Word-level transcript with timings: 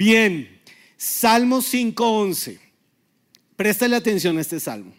Bien, 0.00 0.48
Salmo 0.96 1.58
5.11. 1.58 2.58
Préstale 3.54 3.96
atención 3.96 4.38
a 4.38 4.40
este 4.40 4.58
salmo. 4.58 4.94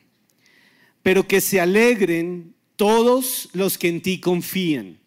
Pero 1.01 1.27
que 1.27 1.41
se 1.41 1.59
alegren 1.59 2.53
todos 2.75 3.49
los 3.53 3.79
que 3.79 3.87
en 3.87 4.03
ti 4.03 4.19
confían, 4.19 4.99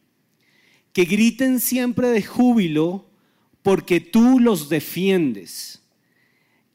que 0.93 1.05
griten 1.05 1.61
siempre 1.61 2.09
de 2.09 2.25
júbilo 2.25 3.09
porque 3.63 4.01
tú 4.01 4.41
los 4.41 4.69
defiendes, 4.69 5.81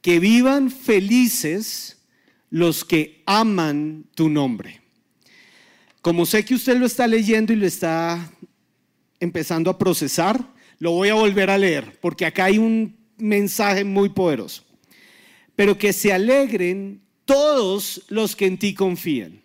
que 0.01 0.21
vivan 0.21 0.71
felices 0.71 2.01
los 2.49 2.85
que 2.85 3.21
aman 3.25 4.05
tu 4.15 4.29
nombre. 4.29 4.79
Como 6.01 6.25
sé 6.25 6.45
que 6.45 6.55
usted 6.55 6.77
lo 6.77 6.85
está 6.85 7.05
leyendo 7.05 7.51
y 7.51 7.57
lo 7.57 7.67
está 7.67 8.31
empezando 9.19 9.69
a 9.69 9.77
procesar, 9.77 10.53
lo 10.77 10.91
voy 10.91 11.09
a 11.09 11.15
volver 11.15 11.49
a 11.49 11.57
leer, 11.57 11.99
porque 11.99 12.25
acá 12.25 12.45
hay 12.45 12.57
un 12.57 12.97
mensaje 13.19 13.83
muy 13.83 14.09
poderoso. 14.09 14.63
Pero 15.55 15.77
que 15.77 15.93
se 15.93 16.11
alegren 16.13 17.01
todos 17.25 18.03
los 18.07 18.35
que 18.35 18.45
en 18.45 18.57
ti 18.57 18.73
confían. 18.73 19.41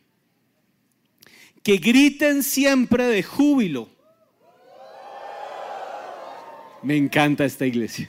Que 1.62 1.76
griten 1.78 2.42
siempre 2.42 3.04
de 3.04 3.22
júbilo. 3.22 3.88
Me 6.82 6.96
encanta 6.96 7.44
esta 7.44 7.66
iglesia. 7.66 8.08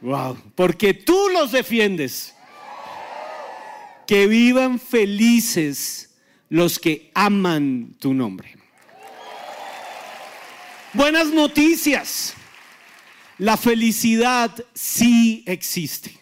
Wow, 0.00 0.38
porque 0.54 0.94
tú 0.94 1.28
los 1.32 1.52
defiendes. 1.52 2.34
Que 4.06 4.26
vivan 4.26 4.78
felices 4.78 6.14
los 6.48 6.78
que 6.78 7.10
aman 7.14 7.94
tu 7.98 8.14
nombre. 8.14 8.56
Buenas 10.92 11.28
noticias. 11.28 12.34
La 13.38 13.56
felicidad 13.56 14.52
sí 14.74 15.44
existe. 15.46 16.12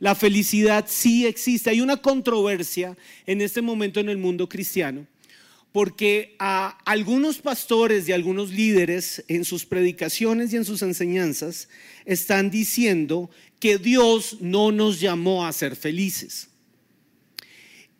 La 0.00 0.14
felicidad 0.14 0.86
sí 0.88 1.26
existe. 1.26 1.70
Hay 1.70 1.80
una 1.80 1.96
controversia 1.96 2.96
en 3.26 3.40
este 3.40 3.62
momento 3.62 4.00
en 4.00 4.08
el 4.08 4.18
mundo 4.18 4.48
cristiano 4.48 5.06
porque 5.72 6.34
a 6.38 6.78
algunos 6.84 7.38
pastores 7.38 8.08
y 8.08 8.12
algunos 8.12 8.50
líderes 8.50 9.24
en 9.28 9.44
sus 9.44 9.66
predicaciones 9.66 10.52
y 10.52 10.56
en 10.56 10.64
sus 10.64 10.82
enseñanzas 10.82 11.68
están 12.04 12.50
diciendo 12.50 13.30
que 13.60 13.78
Dios 13.78 14.38
no 14.40 14.72
nos 14.72 14.98
llamó 14.98 15.46
a 15.46 15.52
ser 15.52 15.76
felices. 15.76 16.48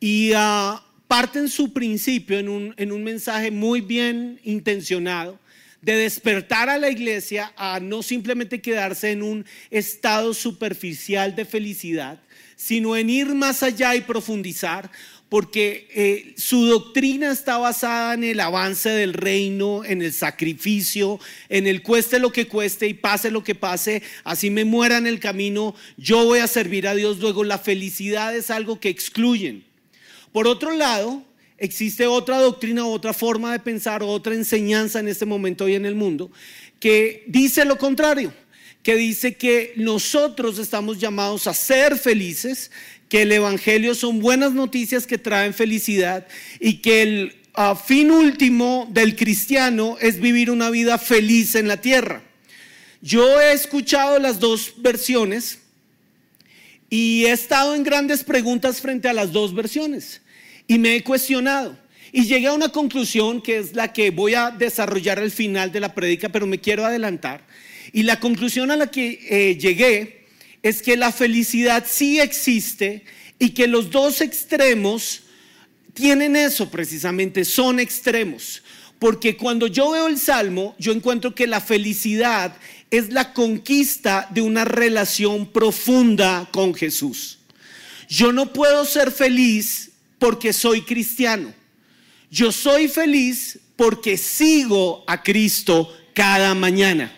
Y 0.00 0.32
uh, 0.32 0.80
parten 1.06 1.48
su 1.48 1.72
principio 1.72 2.38
en 2.38 2.48
un, 2.48 2.74
en 2.78 2.90
un 2.90 3.04
mensaje 3.04 3.50
muy 3.50 3.80
bien 3.80 4.40
intencionado 4.44 5.38
de 5.80 5.96
despertar 5.96 6.68
a 6.68 6.78
la 6.78 6.90
iglesia 6.90 7.52
a 7.56 7.80
no 7.80 8.02
simplemente 8.02 8.60
quedarse 8.60 9.10
en 9.10 9.22
un 9.22 9.46
estado 9.70 10.34
superficial 10.34 11.36
de 11.36 11.44
felicidad, 11.44 12.20
sino 12.56 12.96
en 12.96 13.10
ir 13.10 13.34
más 13.34 13.62
allá 13.62 13.94
y 13.94 14.00
profundizar, 14.00 14.90
porque 15.28 15.86
eh, 15.94 16.34
su 16.36 16.64
doctrina 16.64 17.30
está 17.30 17.58
basada 17.58 18.14
en 18.14 18.24
el 18.24 18.40
avance 18.40 18.88
del 18.88 19.12
reino, 19.12 19.84
en 19.84 20.00
el 20.00 20.12
sacrificio, 20.12 21.20
en 21.48 21.66
el 21.66 21.82
cueste 21.82 22.18
lo 22.18 22.32
que 22.32 22.48
cueste 22.48 22.88
y 22.88 22.94
pase 22.94 23.30
lo 23.30 23.44
que 23.44 23.54
pase, 23.54 24.02
así 24.24 24.50
me 24.50 24.64
muera 24.64 24.96
en 24.96 25.06
el 25.06 25.20
camino, 25.20 25.74
yo 25.98 26.24
voy 26.24 26.38
a 26.38 26.46
servir 26.46 26.88
a 26.88 26.94
Dios. 26.94 27.18
Luego 27.18 27.44
la 27.44 27.58
felicidad 27.58 28.34
es 28.34 28.50
algo 28.50 28.80
que 28.80 28.88
excluyen. 28.88 29.64
Por 30.32 30.48
otro 30.48 30.72
lado, 30.72 31.27
existe 31.58 32.06
otra 32.06 32.38
doctrina, 32.38 32.86
otra 32.86 33.12
forma 33.12 33.52
de 33.52 33.58
pensar, 33.58 34.02
otra 34.02 34.34
enseñanza 34.34 35.00
en 35.00 35.08
este 35.08 35.26
momento 35.26 35.64
hoy 35.64 35.74
en 35.74 35.84
el 35.84 35.94
mundo, 35.94 36.30
que 36.80 37.24
dice 37.26 37.64
lo 37.64 37.76
contrario, 37.76 38.32
que 38.82 38.94
dice 38.94 39.36
que 39.36 39.74
nosotros 39.76 40.58
estamos 40.58 40.98
llamados 40.98 41.46
a 41.46 41.54
ser 41.54 41.98
felices, 41.98 42.70
que 43.08 43.22
el 43.22 43.32
Evangelio 43.32 43.94
son 43.94 44.20
buenas 44.20 44.52
noticias 44.52 45.06
que 45.06 45.18
traen 45.18 45.52
felicidad 45.52 46.26
y 46.60 46.74
que 46.74 47.02
el 47.02 47.34
fin 47.84 48.12
último 48.12 48.86
del 48.90 49.16
cristiano 49.16 49.96
es 50.00 50.20
vivir 50.20 50.50
una 50.50 50.70
vida 50.70 50.96
feliz 50.96 51.56
en 51.56 51.66
la 51.66 51.80
tierra. 51.80 52.22
Yo 53.00 53.40
he 53.40 53.52
escuchado 53.52 54.18
las 54.18 54.38
dos 54.38 54.74
versiones 54.76 55.58
y 56.88 57.24
he 57.24 57.32
estado 57.32 57.74
en 57.74 57.82
grandes 57.82 58.22
preguntas 58.22 58.80
frente 58.80 59.08
a 59.08 59.12
las 59.12 59.32
dos 59.32 59.54
versiones 59.54 60.20
y 60.68 60.78
me 60.78 60.94
he 60.94 61.02
cuestionado. 61.02 61.76
Y 62.12 62.24
llegué 62.26 62.46
a 62.46 62.52
una 62.52 62.68
conclusión 62.68 63.42
que 63.42 63.58
es 63.58 63.74
la 63.74 63.92
que 63.92 64.10
voy 64.10 64.34
a 64.34 64.50
desarrollar 64.50 65.18
al 65.18 65.32
final 65.32 65.72
de 65.72 65.80
la 65.80 65.94
prédica, 65.94 66.28
pero 66.28 66.46
me 66.46 66.60
quiero 66.60 66.86
adelantar. 66.86 67.44
Y 67.92 68.04
la 68.04 68.20
conclusión 68.20 68.70
a 68.70 68.76
la 68.76 68.86
que 68.88 69.18
eh, 69.28 69.56
llegué 69.56 70.26
es 70.62 70.82
que 70.82 70.96
la 70.96 71.10
felicidad 71.10 71.84
sí 71.88 72.20
existe 72.20 73.04
y 73.38 73.50
que 73.50 73.66
los 73.66 73.90
dos 73.90 74.20
extremos 74.20 75.22
tienen 75.94 76.36
eso 76.36 76.70
precisamente, 76.70 77.44
son 77.44 77.80
extremos. 77.80 78.62
Porque 78.98 79.36
cuando 79.36 79.66
yo 79.66 79.90
veo 79.90 80.06
el 80.08 80.18
Salmo, 80.18 80.74
yo 80.78 80.92
encuentro 80.92 81.34
que 81.34 81.46
la 81.46 81.60
felicidad 81.60 82.56
es 82.90 83.12
la 83.12 83.32
conquista 83.32 84.28
de 84.30 84.40
una 84.40 84.64
relación 84.64 85.46
profunda 85.46 86.48
con 86.52 86.74
Jesús. 86.74 87.38
Yo 88.08 88.32
no 88.32 88.52
puedo 88.52 88.84
ser 88.84 89.12
feliz 89.12 89.92
porque 90.18 90.52
soy 90.52 90.82
cristiano. 90.82 91.52
Yo 92.30 92.52
soy 92.52 92.88
feliz 92.88 93.58
porque 93.76 94.16
sigo 94.16 95.04
a 95.06 95.22
Cristo 95.22 95.92
cada 96.14 96.54
mañana. 96.54 97.12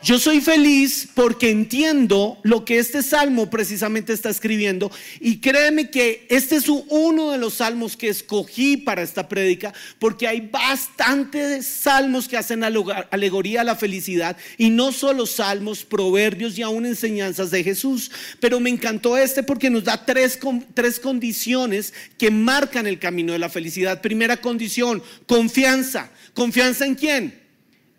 Yo 0.00 0.20
soy 0.20 0.40
feliz 0.40 1.08
porque 1.12 1.50
entiendo 1.50 2.38
lo 2.44 2.64
que 2.64 2.78
este 2.78 3.02
salmo 3.02 3.50
precisamente 3.50 4.12
está 4.12 4.30
escribiendo 4.30 4.92
y 5.18 5.38
créeme 5.38 5.90
que 5.90 6.24
este 6.30 6.54
es 6.54 6.68
uno 6.68 7.32
de 7.32 7.38
los 7.38 7.54
salmos 7.54 7.96
que 7.96 8.08
escogí 8.08 8.76
para 8.76 9.02
esta 9.02 9.28
prédica 9.28 9.74
porque 9.98 10.28
hay 10.28 10.40
bastantes 10.40 11.66
salmos 11.66 12.28
que 12.28 12.36
hacen 12.36 12.62
alegoría 12.62 13.62
a 13.62 13.64
la 13.64 13.74
felicidad 13.74 14.36
y 14.56 14.70
no 14.70 14.92
solo 14.92 15.26
salmos, 15.26 15.84
proverbios 15.84 16.56
y 16.56 16.62
aún 16.62 16.86
enseñanzas 16.86 17.50
de 17.50 17.64
Jesús, 17.64 18.12
pero 18.38 18.60
me 18.60 18.70
encantó 18.70 19.16
este 19.16 19.42
porque 19.42 19.68
nos 19.68 19.84
da 19.84 20.06
tres, 20.06 20.38
tres 20.74 21.00
condiciones 21.00 21.92
que 22.16 22.30
marcan 22.30 22.86
el 22.86 23.00
camino 23.00 23.32
de 23.32 23.40
la 23.40 23.48
felicidad. 23.48 24.00
Primera 24.00 24.36
condición, 24.36 25.02
confianza. 25.26 26.10
¿Confianza 26.34 26.86
en 26.86 26.94
quién? 26.94 27.40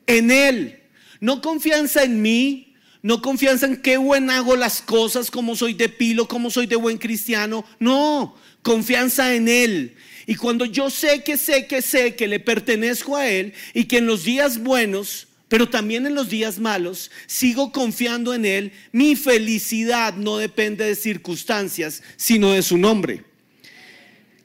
En 0.07 0.31
Él. 0.31 0.78
No 1.19 1.41
confianza 1.41 2.03
en 2.03 2.21
mí, 2.21 2.75
no 3.01 3.21
confianza 3.21 3.65
en 3.65 3.77
qué 3.77 3.97
buen 3.97 4.29
hago 4.29 4.55
las 4.55 4.81
cosas, 4.81 5.31
como 5.31 5.55
soy 5.55 5.73
de 5.73 5.89
pilo, 5.89 6.27
como 6.27 6.49
soy 6.49 6.65
de 6.65 6.75
buen 6.75 6.97
cristiano. 6.97 7.65
No, 7.79 8.35
confianza 8.61 9.35
en 9.35 9.47
Él. 9.47 9.95
Y 10.27 10.35
cuando 10.35 10.65
yo 10.65 10.89
sé 10.89 11.23
que 11.23 11.37
sé 11.37 11.65
que 11.65 11.81
sé 11.81 12.15
que 12.15 12.27
le 12.27 12.39
pertenezco 12.39 13.15
a 13.15 13.27
Él 13.27 13.53
y 13.73 13.85
que 13.85 13.97
en 13.97 14.05
los 14.05 14.23
días 14.23 14.59
buenos, 14.59 15.27
pero 15.47 15.69
también 15.69 16.05
en 16.05 16.13
los 16.13 16.29
días 16.29 16.59
malos, 16.59 17.09
sigo 17.25 17.71
confiando 17.71 18.33
en 18.33 18.45
Él, 18.45 18.71
mi 18.91 19.15
felicidad 19.15 20.13
no 20.13 20.37
depende 20.37 20.85
de 20.85 20.95
circunstancias, 20.95 22.03
sino 22.17 22.51
de 22.51 22.61
su 22.61 22.77
nombre. 22.77 23.23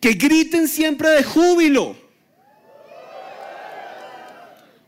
Que 0.00 0.14
griten 0.14 0.68
siempre 0.68 1.10
de 1.10 1.24
júbilo 1.24 2.03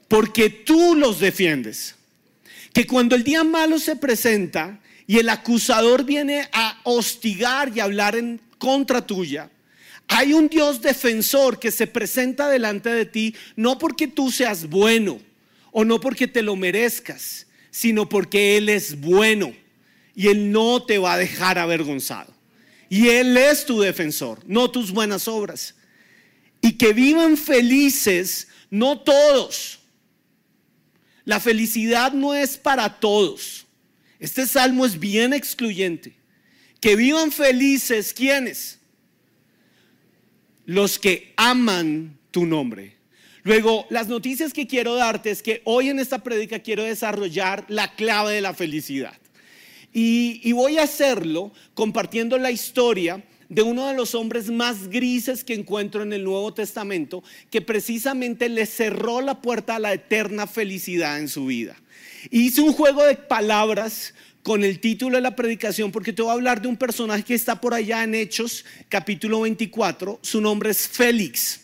porque 0.09 0.51
tú 0.51 0.95
los 0.95 1.21
defiendes. 1.21 1.95
Que 2.73 2.87
cuando 2.87 3.17
el 3.17 3.25
día 3.25 3.43
malo 3.45 3.79
se 3.79 3.97
presenta 3.97 4.81
y 5.07 5.19
el 5.19 5.29
acusador 5.29 6.05
viene 6.05 6.49
a 6.53 6.79
hostigar 6.85 7.73
y 7.75 7.81
hablar 7.81 8.17
en 8.17 8.41
contra 8.59 9.07
tuya, 9.07 9.51
hay 10.09 10.33
un 10.33 10.49
Dios 10.49 10.81
defensor 10.81 11.59
que 11.59 11.71
se 11.71 11.87
presenta 11.87 12.49
delante 12.49 12.91
de 12.91 13.07
ti 13.07 13.35
no 13.57 13.79
porque 13.79 14.07
tú 14.07 14.31
seas 14.31 14.69
bueno 14.69 15.21
o 15.73 15.85
no 15.85 16.01
porque 16.01 16.29
te 16.29 16.43
lo 16.43 16.55
merezcas, 16.55 17.47
sino 17.71 18.09
porque 18.09 18.57
Él 18.57 18.69
es 18.69 19.01
bueno 19.01 19.53
y 20.15 20.29
Él 20.29 20.51
no 20.51 20.83
te 20.83 20.99
va 20.99 21.15
a 21.15 21.19
dejar 21.19 21.59
avergonzado. 21.59 22.33
Y 22.89 23.09
Él 23.09 23.37
es 23.37 23.67
tu 23.67 23.81
defensor, 23.81 24.41
no 24.47 24.71
tus 24.71 24.93
buenas 24.93 25.27
obras. 25.29 25.75
Y 26.61 26.73
que 26.73 26.93
vivan 26.93 27.37
felices, 27.37 28.49
no 28.71 29.01
todos, 29.01 29.76
la 31.27 31.41
felicidad 31.41 32.13
no 32.13 32.33
es 32.35 32.57
para 32.57 33.01
todos. 33.01 33.67
Este 34.19 34.47
salmo 34.47 34.87
es 34.87 34.99
bien 34.99 35.35
excluyente. 35.35 36.15
Que 36.81 36.95
vivan 36.95 37.33
felices, 37.33 38.15
¿quiénes? 38.15 38.79
Los 40.65 40.99
que 40.99 41.35
aman 41.37 42.17
tu 42.31 42.47
nombre. 42.47 42.97
Luego, 43.43 43.87
las 43.91 44.07
noticias 44.07 44.53
que 44.53 44.69
quiero 44.69 44.95
darte 44.95 45.31
es 45.31 45.43
que 45.43 45.63
hoy 45.65 45.89
en 45.89 45.99
esta 45.99 46.23
prédica 46.23 46.61
quiero 46.61 46.85
desarrollar 46.85 47.65
la 47.69 47.95
clave 47.97 48.35
de 48.35 48.41
la 48.41 48.55
felicidad. 48.55 49.19
Y 49.93 50.53
voy 50.53 50.79
a 50.79 50.85
hacerlo 50.85 51.53
compartiendo 51.75 52.39
la 52.39 52.51
historia 52.51 53.25
de 53.49 53.63
uno 53.63 53.87
de 53.87 53.95
los 53.95 54.15
hombres 54.15 54.51
más 54.51 54.89
grises 54.89 55.45
que 55.45 55.55
encuentro 55.55 56.03
en 56.03 56.13
el 56.13 56.25
Nuevo 56.25 56.53
Testamento, 56.53 57.23
que 57.51 57.61
precisamente 57.63 58.49
le 58.49 58.67
cerró 58.67 59.21
la 59.21 59.41
puerta 59.41 59.77
a 59.77 59.81
la 59.81 59.93
eterna 59.93 60.47
felicidad 60.47 61.19
en 61.19 61.29
su 61.29 61.47
vida. 61.47 61.77
hice 62.31 62.61
un 62.61 62.73
juego 62.73 63.05
de 63.05 63.17
palabras 63.17 64.15
con 64.43 64.63
el 64.63 64.79
título 64.81 65.17
de 65.17 65.23
la 65.23 65.35
predicación 65.37 65.91
porque 65.91 66.13
te 66.13 66.23
voy 66.23 66.31
a 66.31 66.35
hablar 66.35 66.63
de 66.63 66.69
un 66.69 66.77
personaje 66.77 67.25
que 67.25 67.35
está 67.35 67.61
por 67.61 67.75
allá 67.75 68.05
en 68.05 68.15
Hechos, 68.15 68.65
capítulo 68.89 69.41
24. 69.41 70.21
Su 70.23 70.41
nombre 70.41 70.71
es 70.71 70.87
Félix. 70.89 71.63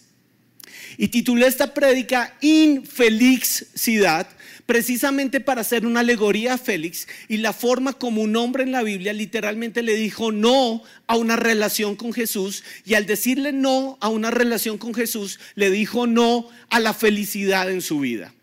Y 0.98 1.08
titulé 1.08 1.46
esta 1.46 1.72
prédica 1.72 2.36
Infelicidad 2.40 4.26
precisamente 4.66 5.40
para 5.40 5.60
hacer 5.62 5.86
una 5.86 6.00
alegoría 6.00 6.54
a 6.54 6.58
Félix 6.58 7.08
y 7.28 7.38
la 7.38 7.52
forma 7.52 7.92
como 7.92 8.22
un 8.22 8.36
hombre 8.36 8.62
en 8.62 8.72
la 8.72 8.82
Biblia 8.82 9.12
literalmente 9.12 9.82
le 9.82 9.94
dijo 9.94 10.32
no 10.32 10.82
a 11.06 11.16
una 11.16 11.36
relación 11.36 11.96
con 11.96 12.12
Jesús 12.12 12.64
y 12.84 12.94
al 12.94 13.06
decirle 13.06 13.52
no 13.52 13.98
a 14.00 14.08
una 14.08 14.30
relación 14.30 14.78
con 14.78 14.94
Jesús 14.94 15.40
le 15.54 15.70
dijo 15.70 16.06
no 16.06 16.48
a 16.70 16.80
la 16.80 16.94
felicidad 16.94 17.70
en 17.70 17.82
su 17.82 18.00
vida. 18.00 18.34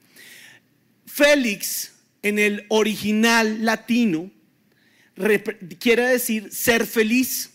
Félix 1.05 1.93
en 2.21 2.39
el 2.39 2.65
original 2.69 3.65
latino 3.65 4.29
quiere 5.79 6.07
decir 6.07 6.49
ser 6.51 6.85
feliz. 6.85 7.51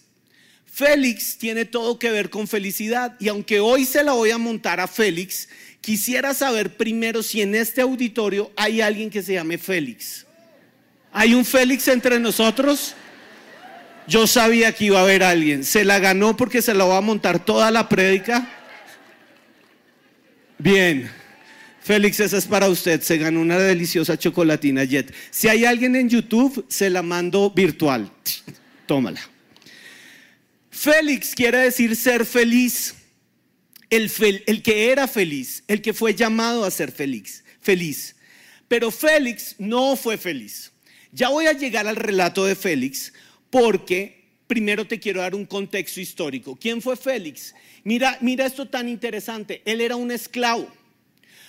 Félix 0.67 1.39
tiene 1.39 1.65
todo 1.65 1.99
que 1.99 2.11
ver 2.11 2.31
con 2.31 2.49
felicidad 2.49 3.17
y 3.21 3.29
aunque 3.29 3.61
hoy 3.61 3.85
se 3.85 4.03
la 4.03 4.13
voy 4.13 4.31
a 4.31 4.39
montar 4.39 4.81
a 4.81 4.89
Félix, 4.89 5.49
Quisiera 5.85 6.33
saber 6.33 6.79
primero 6.79 7.23
si 7.23 7.43
en 7.43 7.55
este 7.55 7.83
auditorio 7.83 8.51
hay 8.57 8.81
alguien 8.81 9.11
que 9.11 9.23
se 9.23 9.35
llame 9.35 9.59
Félix. 9.59 10.25
¿Hay 11.13 11.35
un 11.35 11.45
Félix 11.45 11.89
entre 11.89 12.19
nosotros? 12.19 12.95
Yo 14.09 14.27
sabía 14.27 14.73
que 14.73 14.87
iba 14.87 15.01
a 15.01 15.03
haber 15.03 15.23
alguien. 15.23 15.63
Se 15.63 15.85
la 15.85 15.99
ganó 15.99 16.39
porque 16.39 16.63
se 16.63 16.73
la 16.73 16.85
va 16.85 16.97
a 16.97 17.03
montar 17.03 17.45
toda 17.45 17.71
la 17.71 17.87
prédica. 17.87 18.49
Bien. 20.57 21.11
Félix, 21.83 22.19
esa 22.19 22.39
es 22.39 22.47
para 22.47 22.71
usted. 22.71 23.03
Se 23.03 23.19
ganó 23.19 23.43
una 23.43 23.59
deliciosa 23.59 24.17
chocolatina 24.17 24.85
Jet. 24.85 25.15
Si 25.31 25.49
hay 25.49 25.67
alguien 25.67 25.97
en 25.97 26.09
YouTube, 26.09 26.65
se 26.67 26.89
la 26.89 27.03
mando 27.03 27.51
virtual. 27.51 28.11
Tómala. 28.87 29.21
Félix 30.71 31.35
quiere 31.35 31.59
decir 31.59 31.95
ser 31.95 32.25
feliz 32.25 32.95
el, 33.91 34.63
que 34.63 34.91
era 34.91 35.07
feliz, 35.07 35.63
el 35.69 35.83
que 35.83 35.93
fue 35.93 36.15
llamado 36.15 36.65
a 36.65 36.71
ser 36.71 36.93
feliz, 36.93 37.45
feliz. 37.61 38.17
Pero 38.69 38.91
Félix 38.91 39.57
no 39.59 39.97
fue 39.97 40.17
feliz. 40.17 40.73
Ya 41.13 41.29
voy 41.29 41.47
a 41.47 41.53
llegar 41.53 41.87
al 41.87 41.97
relato 41.97 42.45
de 42.45 42.57
Félix 42.57 43.13
porque 43.51 44.25
primero 44.47 44.87
te 44.87 44.99
quiero 44.99 45.21
dar 45.21 45.35
un 45.35 45.47
contexto 45.47 46.01
histórico. 46.01 46.57
¿Quién 46.57 46.83
fue 46.83 46.97
Félix? 46.97 47.55
Mira, 47.85 48.19
mira 48.21 48.47
esto 48.47 48.67
tan 48.67 48.89
interesante. 48.89 49.63
Él 49.65 49.81
era 49.81 49.97
un 49.97 50.11
esclavo. 50.11 50.69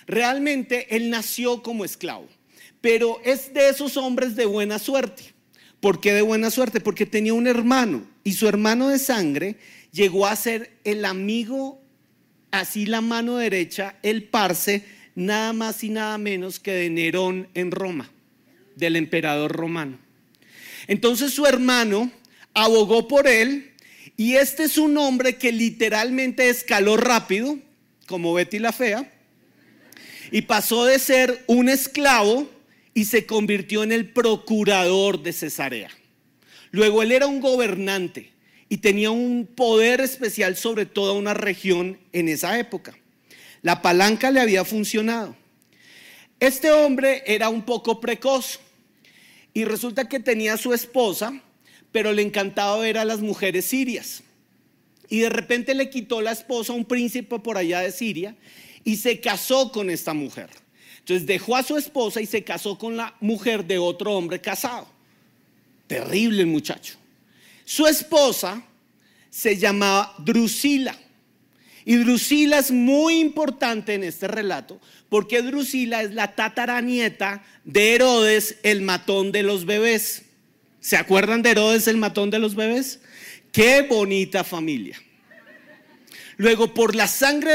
Realmente 0.05 0.95
él 0.95 1.09
nació 1.09 1.63
como 1.63 1.83
esclavo, 1.83 2.27
pero 2.79 3.19
es 3.23 3.53
de 3.53 3.69
esos 3.69 3.97
hombres 3.97 4.35
de 4.35 4.45
buena 4.45 4.77
suerte. 4.77 5.33
¿Por 5.79 5.99
qué 5.99 6.13
de 6.13 6.21
buena 6.21 6.51
suerte? 6.51 6.79
Porque 6.79 7.05
tenía 7.05 7.33
un 7.33 7.47
hermano 7.47 8.07
y 8.23 8.33
su 8.33 8.47
hermano 8.47 8.89
de 8.89 8.99
sangre 8.99 9.57
llegó 9.91 10.27
a 10.27 10.35
ser 10.35 10.77
el 10.83 11.05
amigo 11.05 11.81
así 12.59 12.85
la 12.85 13.01
mano 13.01 13.37
derecha, 13.37 13.95
el 14.03 14.23
parce, 14.23 14.83
nada 15.15 15.53
más 15.53 15.83
y 15.83 15.89
nada 15.89 16.17
menos 16.17 16.59
que 16.59 16.71
de 16.71 16.89
Nerón 16.89 17.47
en 17.53 17.71
Roma, 17.71 18.09
del 18.75 18.95
emperador 18.95 19.51
romano. 19.51 19.97
Entonces 20.87 21.33
su 21.33 21.45
hermano 21.45 22.11
abogó 22.53 23.07
por 23.07 23.27
él 23.27 23.71
y 24.17 24.35
este 24.35 24.63
es 24.63 24.77
un 24.77 24.97
hombre 24.97 25.37
que 25.37 25.51
literalmente 25.51 26.49
escaló 26.49 26.97
rápido, 26.97 27.57
como 28.07 28.33
Betty 28.33 28.59
la 28.59 28.71
Fea, 28.71 29.11
y 30.31 30.43
pasó 30.43 30.85
de 30.85 30.99
ser 30.99 31.43
un 31.47 31.69
esclavo 31.69 32.49
y 32.93 33.05
se 33.05 33.25
convirtió 33.25 33.83
en 33.83 33.91
el 33.91 34.09
procurador 34.09 35.21
de 35.21 35.33
Cesarea. 35.33 35.89
Luego 36.71 37.03
él 37.03 37.11
era 37.11 37.27
un 37.27 37.41
gobernante 37.41 38.34
y 38.69 38.77
tenía 38.77 39.11
un 39.11 39.47
poder 39.47 40.01
especial 40.01 40.57
sobre 40.57 40.85
toda 40.85 41.13
una 41.13 41.33
región 41.33 41.99
en 42.13 42.29
esa 42.29 42.59
época. 42.59 42.97
La 43.61 43.81
palanca 43.81 44.31
le 44.31 44.39
había 44.39 44.65
funcionado. 44.65 45.35
Este 46.39 46.71
hombre 46.71 47.23
era 47.25 47.49
un 47.49 47.63
poco 47.63 47.99
precoz 47.99 48.59
y 49.53 49.65
resulta 49.65 50.09
que 50.09 50.19
tenía 50.19 50.55
a 50.55 50.57
su 50.57 50.73
esposa, 50.73 51.41
pero 51.91 52.11
le 52.11 52.21
encantaba 52.21 52.77
ver 52.77 52.97
a 52.97 53.05
las 53.05 53.21
mujeres 53.21 53.65
sirias. 53.65 54.23
Y 55.09 55.19
de 55.19 55.29
repente 55.29 55.75
le 55.75 55.89
quitó 55.89 56.21
la 56.21 56.31
esposa 56.31 56.73
a 56.73 56.75
un 56.75 56.85
príncipe 56.85 57.39
por 57.39 57.57
allá 57.57 57.79
de 57.79 57.91
Siria 57.91 58.35
y 58.83 58.97
se 58.97 59.19
casó 59.19 59.71
con 59.71 59.89
esta 59.89 60.13
mujer. 60.13 60.49
Entonces 60.99 61.27
dejó 61.27 61.55
a 61.55 61.63
su 61.63 61.77
esposa 61.77 62.21
y 62.21 62.25
se 62.25 62.43
casó 62.43 62.77
con 62.77 62.97
la 62.97 63.15
mujer 63.19 63.65
de 63.65 63.77
otro 63.77 64.13
hombre 64.13 64.41
casado. 64.41 64.87
Terrible 65.87 66.41
el 66.41 66.47
muchacho. 66.47 66.95
Su 67.65 67.87
esposa 67.87 68.63
se 69.29 69.57
llamaba 69.57 70.15
Drusila. 70.19 70.97
Y 71.83 71.97
Drusila 71.97 72.59
es 72.59 72.71
muy 72.71 73.19
importante 73.19 73.93
en 73.93 74.03
este 74.03 74.27
relato 74.27 74.79
porque 75.09 75.41
Drusila 75.41 76.01
es 76.01 76.13
la 76.13 76.35
tataranieta 76.35 77.43
de 77.63 77.95
Herodes, 77.95 78.57
el 78.63 78.81
matón 78.81 79.31
de 79.31 79.43
los 79.43 79.65
bebés. 79.65 80.23
¿Se 80.79 80.97
acuerdan 80.97 81.41
de 81.41 81.51
Herodes, 81.51 81.87
el 81.87 81.97
matón 81.97 82.29
de 82.29 82.39
los 82.39 82.55
bebés? 82.55 83.01
Qué 83.51 83.83
bonita 83.83 84.43
familia. 84.43 85.01
Luego, 86.37 86.73
por 86.73 86.95
la 86.95 87.07
sangre 87.07 87.53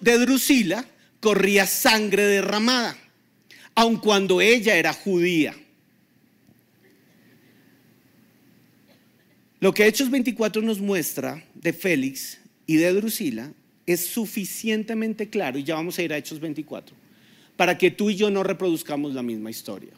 de 0.00 0.18
Drusila 0.18 0.84
corría 1.20 1.66
sangre 1.66 2.24
derramada, 2.24 2.96
aun 3.74 3.96
cuando 3.96 4.40
ella 4.40 4.76
era 4.76 4.92
judía. 4.92 5.54
Lo 9.60 9.74
que 9.74 9.86
Hechos 9.86 10.10
24 10.10 10.62
nos 10.62 10.80
muestra 10.80 11.44
de 11.52 11.74
Félix 11.74 12.38
y 12.66 12.76
de 12.76 12.94
Drusila 12.94 13.52
es 13.84 14.06
suficientemente 14.06 15.28
claro, 15.28 15.58
y 15.58 15.64
ya 15.64 15.74
vamos 15.74 15.98
a 15.98 16.02
ir 16.02 16.14
a 16.14 16.16
Hechos 16.16 16.40
24, 16.40 16.96
para 17.58 17.76
que 17.76 17.90
tú 17.90 18.08
y 18.08 18.16
yo 18.16 18.30
no 18.30 18.42
reproduzcamos 18.42 19.12
la 19.12 19.22
misma 19.22 19.50
historia. 19.50 19.90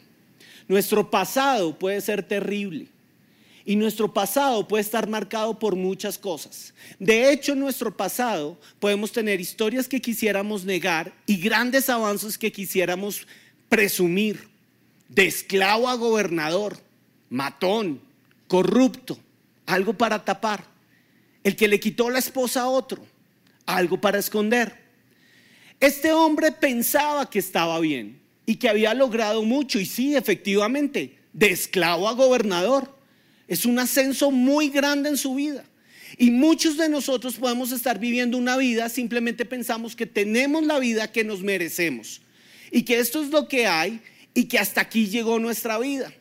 Nuestro 0.67 1.09
pasado 1.09 1.79
puede 1.79 2.01
ser 2.01 2.25
terrible 2.25 2.89
y 3.65 3.77
nuestro 3.77 4.13
pasado 4.13 4.67
puede 4.67 4.81
estar 4.81 5.09
marcado 5.09 5.57
por 5.57 5.77
muchas 5.77 6.19
cosas. 6.19 6.75
De 6.99 7.31
hecho, 7.31 7.53
en 7.53 7.61
nuestro 7.61 7.97
pasado 7.97 8.59
podemos 8.81 9.13
tener 9.13 9.41
historias 9.41 9.87
que 9.87 10.01
quisiéramos 10.01 10.65
negar 10.65 11.13
y 11.25 11.37
grandes 11.37 11.89
avances 11.89 12.37
que 12.37 12.51
quisiéramos 12.51 13.29
presumir, 13.69 14.49
de 15.09 15.27
esclavo 15.27 15.89
a 15.89 15.95
gobernador, 15.95 16.79
matón, 17.31 18.01
corrupto 18.49 19.19
algo 19.73 19.95
para 19.95 20.25
tapar. 20.25 20.65
El 21.43 21.57
que 21.57 21.69
le 21.69 21.81
quitó 21.81 22.11
la 22.11 22.19
esposa 22.19 22.63
a 22.63 22.69
otro, 22.69 23.05
algo 23.67 24.01
para 24.01 24.19
esconder. 24.19 24.81
Este 25.81 26.13
hombre 26.13 26.53
pensaba 26.53 27.29
que 27.29 27.41
estaba 27.41 27.81
bien 27.81 28.21
y 28.47 28.57
que 28.57 28.69
había 28.69 28.95
logrado 28.95 29.43
mucho. 29.43 29.81
Y 29.81 29.87
sí, 29.87 30.15
efectivamente, 30.15 31.19
de 31.33 31.51
esclavo 31.51 32.09
a 32.09 32.13
gobernador. 32.13 32.97
Es 33.49 33.67
un 33.67 33.79
ascenso 33.79 34.31
muy 34.31 34.69
grande 34.69 35.09
en 35.09 35.17
su 35.17 35.35
vida. 35.35 35.65
Y 36.19 36.31
muchos 36.31 36.77
de 36.77 36.89
nosotros 36.89 37.37
podemos 37.37 37.73
estar 37.73 37.99
viviendo 37.99 38.37
una 38.37 38.57
vida, 38.57 38.89
simplemente 38.89 39.45
pensamos 39.45 39.97
que 39.97 40.07
tenemos 40.07 40.63
la 40.65 40.79
vida 40.79 41.11
que 41.11 41.25
nos 41.25 41.43
merecemos. 41.43 42.21
Y 42.71 42.83
que 42.83 42.99
esto 43.01 43.23
es 43.23 43.31
lo 43.31 43.49
que 43.49 43.67
hay 43.67 44.01
y 44.35 44.45
que 44.45 44.59
hasta 44.59 44.83
aquí 44.83 45.09
llegó 45.09 45.39
nuestra 45.39 45.79
vida. 45.79 46.13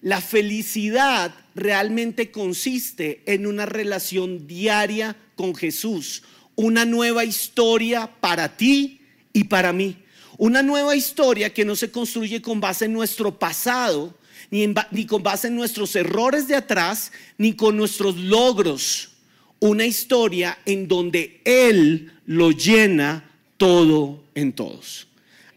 La 0.00 0.20
felicidad 0.20 1.34
realmente 1.54 2.30
consiste 2.30 3.22
en 3.26 3.46
una 3.46 3.66
relación 3.66 4.46
diaria 4.46 5.16
con 5.34 5.54
Jesús, 5.54 6.22
una 6.54 6.84
nueva 6.84 7.24
historia 7.24 8.08
para 8.20 8.56
ti 8.56 9.00
y 9.32 9.44
para 9.44 9.72
mí. 9.72 9.96
Una 10.36 10.62
nueva 10.62 10.94
historia 10.94 11.52
que 11.52 11.64
no 11.64 11.74
se 11.74 11.90
construye 11.90 12.40
con 12.40 12.60
base 12.60 12.84
en 12.84 12.92
nuestro 12.92 13.36
pasado, 13.36 14.16
ni, 14.50 14.72
con 15.06 15.22
base 15.22 15.48
en 15.48 15.56
nuestros 15.56 15.96
errores 15.96 16.46
de 16.46 16.54
atrás, 16.54 17.10
ni 17.38 17.54
con 17.54 17.76
nuestros 17.76 18.16
logros. 18.16 19.10
Una 19.58 19.84
historia 19.84 20.58
en 20.64 20.86
donde 20.86 21.40
Él 21.44 22.12
lo 22.26 22.52
llena 22.52 23.28
todo 23.56 24.22
en 24.36 24.52
todos. 24.52 25.08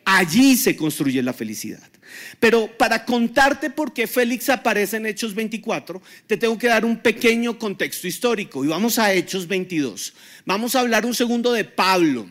Allí 0.04 0.58
se 0.58 0.76
construye 0.76 1.22
la 1.22 1.34
felicidad. 1.34 1.91
Pero 2.40 2.68
para 2.78 3.06
contarte 3.06 3.70
por 3.70 3.94
qué 3.94 4.08
Félix 4.08 4.50
aparece 4.50 4.98
en 4.98 5.06
Hechos 5.06 5.36
24, 5.36 6.02
te 6.28 6.38
tengo 6.38 6.58
que 6.58 6.68
dar 6.68 6.86
un 6.86 6.98
pequeño 6.98 7.58
contexto 7.58 8.08
histórico. 8.08 8.64
Y 8.64 8.68
vamos 8.68 9.00
a 9.00 9.14
Hechos 9.14 9.48
22. 9.48 10.14
Vamos 10.46 10.76
a 10.76 10.82
hablar 10.82 11.06
un 11.06 11.14
segundo 11.14 11.54
de 11.54 11.64
Pablo. 11.64 12.30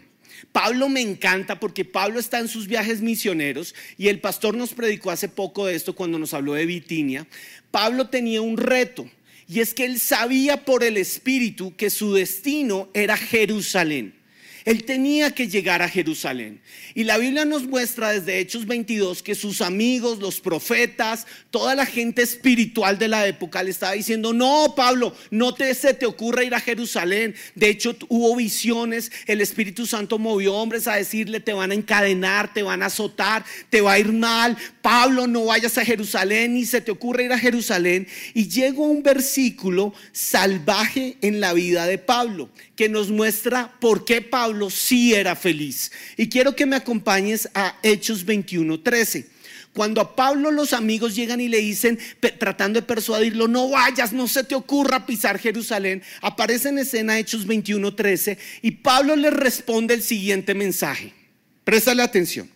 Pablo 0.52 0.88
me 0.88 1.00
encanta 1.00 1.60
porque 1.60 1.84
Pablo 1.84 2.18
está 2.18 2.38
en 2.38 2.48
sus 2.48 2.66
viajes 2.66 3.00
misioneros 3.00 3.74
y 3.96 4.08
el 4.08 4.20
pastor 4.20 4.56
nos 4.56 4.72
predicó 4.74 5.10
hace 5.10 5.28
poco 5.28 5.66
de 5.66 5.74
esto 5.74 5.94
cuando 5.94 6.18
nos 6.18 6.34
habló 6.34 6.54
de 6.54 6.66
Bitinia. 6.66 7.26
Pablo 7.70 8.08
tenía 8.08 8.42
un 8.42 8.56
reto 8.56 9.08
y 9.46 9.60
es 9.60 9.74
que 9.74 9.84
él 9.84 10.00
sabía 10.00 10.64
por 10.64 10.82
el 10.82 10.96
Espíritu 10.96 11.74
que 11.76 11.90
su 11.90 12.14
destino 12.14 12.88
era 12.94 13.16
Jerusalén. 13.16 14.19
Él 14.64 14.84
tenía 14.84 15.34
que 15.34 15.48
llegar 15.48 15.82
a 15.82 15.88
Jerusalén. 15.88 16.60
Y 16.94 17.04
la 17.04 17.18
Biblia 17.18 17.44
nos 17.44 17.64
muestra 17.64 18.12
desde 18.12 18.38
Hechos 18.38 18.66
22 18.66 19.22
que 19.22 19.34
sus 19.34 19.60
amigos, 19.60 20.18
los 20.18 20.40
profetas, 20.40 21.26
toda 21.50 21.74
la 21.74 21.86
gente 21.86 22.22
espiritual 22.22 22.98
de 22.98 23.08
la 23.08 23.26
época 23.26 23.62
le 23.62 23.70
estaba 23.70 23.92
diciendo, 23.92 24.32
no, 24.32 24.74
Pablo, 24.76 25.14
no 25.30 25.54
te, 25.54 25.74
se 25.74 25.94
te 25.94 26.06
ocurra 26.06 26.44
ir 26.44 26.54
a 26.54 26.60
Jerusalén. 26.60 27.34
De 27.54 27.68
hecho, 27.68 27.96
hubo 28.08 28.36
visiones, 28.36 29.10
el 29.26 29.40
Espíritu 29.40 29.86
Santo 29.86 30.18
movió 30.18 30.54
hombres 30.54 30.86
a 30.86 30.96
decirle, 30.96 31.40
te 31.40 31.52
van 31.52 31.70
a 31.70 31.74
encadenar, 31.74 32.52
te 32.52 32.62
van 32.62 32.82
a 32.82 32.86
azotar, 32.86 33.44
te 33.68 33.80
va 33.80 33.92
a 33.92 33.98
ir 33.98 34.12
mal. 34.12 34.56
Pablo, 34.82 35.26
no 35.26 35.46
vayas 35.46 35.78
a 35.78 35.84
Jerusalén, 35.84 36.54
ni 36.54 36.64
se 36.64 36.80
te 36.80 36.90
ocurra 36.90 37.22
ir 37.22 37.32
a 37.32 37.38
Jerusalén. 37.38 38.06
Y 38.34 38.48
llegó 38.48 38.84
un 38.84 39.02
versículo 39.02 39.94
salvaje 40.12 41.16
en 41.22 41.40
la 41.40 41.52
vida 41.52 41.86
de 41.86 41.98
Pablo 41.98 42.50
que 42.76 42.88
nos 42.88 43.10
muestra 43.10 43.74
por 43.78 44.06
qué 44.06 44.22
Pablo 44.22 44.49
sí 44.70 45.14
era 45.14 45.36
feliz. 45.36 45.92
Y 46.16 46.28
quiero 46.28 46.56
que 46.56 46.66
me 46.66 46.76
acompañes 46.76 47.48
a 47.54 47.78
Hechos 47.82 48.24
21, 48.24 48.80
13. 48.80 49.28
Cuando 49.72 50.00
a 50.00 50.16
Pablo 50.16 50.50
los 50.50 50.72
amigos 50.72 51.14
llegan 51.14 51.40
y 51.40 51.48
le 51.48 51.58
dicen, 51.58 51.98
tratando 52.38 52.80
de 52.80 52.86
persuadirlo, 52.86 53.46
no 53.46 53.70
vayas, 53.70 54.12
no 54.12 54.26
se 54.26 54.42
te 54.42 54.56
ocurra 54.56 55.06
pisar 55.06 55.38
Jerusalén, 55.38 56.02
aparece 56.22 56.70
en 56.70 56.78
escena 56.78 57.18
Hechos 57.18 57.46
21, 57.46 57.94
13 57.94 58.36
y 58.62 58.70
Pablo 58.72 59.14
les 59.14 59.32
responde 59.32 59.94
el 59.94 60.02
siguiente 60.02 60.54
mensaje. 60.54 61.14
Préstale 61.62 62.02
atención. 62.02 62.50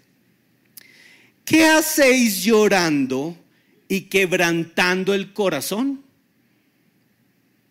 ¿Qué 1.44 1.66
hacéis 1.66 2.42
llorando 2.42 3.36
y 3.86 4.02
quebrantando 4.02 5.14
el 5.14 5.32
corazón? 5.32 6.02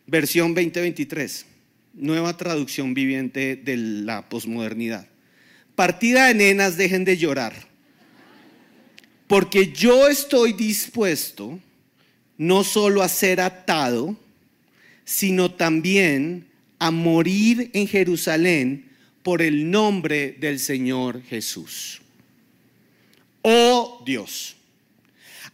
Versión 0.08 0.54
2023 0.54 1.53
nueva 1.94 2.36
traducción 2.38 2.94
viviente 2.94 3.56
de 3.56 3.78
la 3.78 4.28
posmodernidad. 4.30 5.08
Partida 5.76 6.28
de 6.28 6.34
nenas, 6.34 6.78
dejen 6.78 7.06
de 7.06 7.18
llorar. 7.18 7.54
Porque 9.28 9.72
yo 9.72 10.08
estoy 10.08 10.54
dispuesto 10.54 11.60
no 12.38 12.64
solo 12.64 13.02
a 13.02 13.10
ser 13.10 13.42
atado, 13.42 14.18
sino 15.06 15.52
también 15.52 16.48
a 16.80 16.92
morir 16.92 17.72
en 17.74 17.88
Jerusalén 17.88 18.90
por 19.22 19.42
el 19.42 19.72
nombre 19.72 20.34
del 20.34 20.60
Señor 20.60 21.24
Jesús. 21.24 22.02
Oh 23.42 24.04
Dios, 24.06 24.56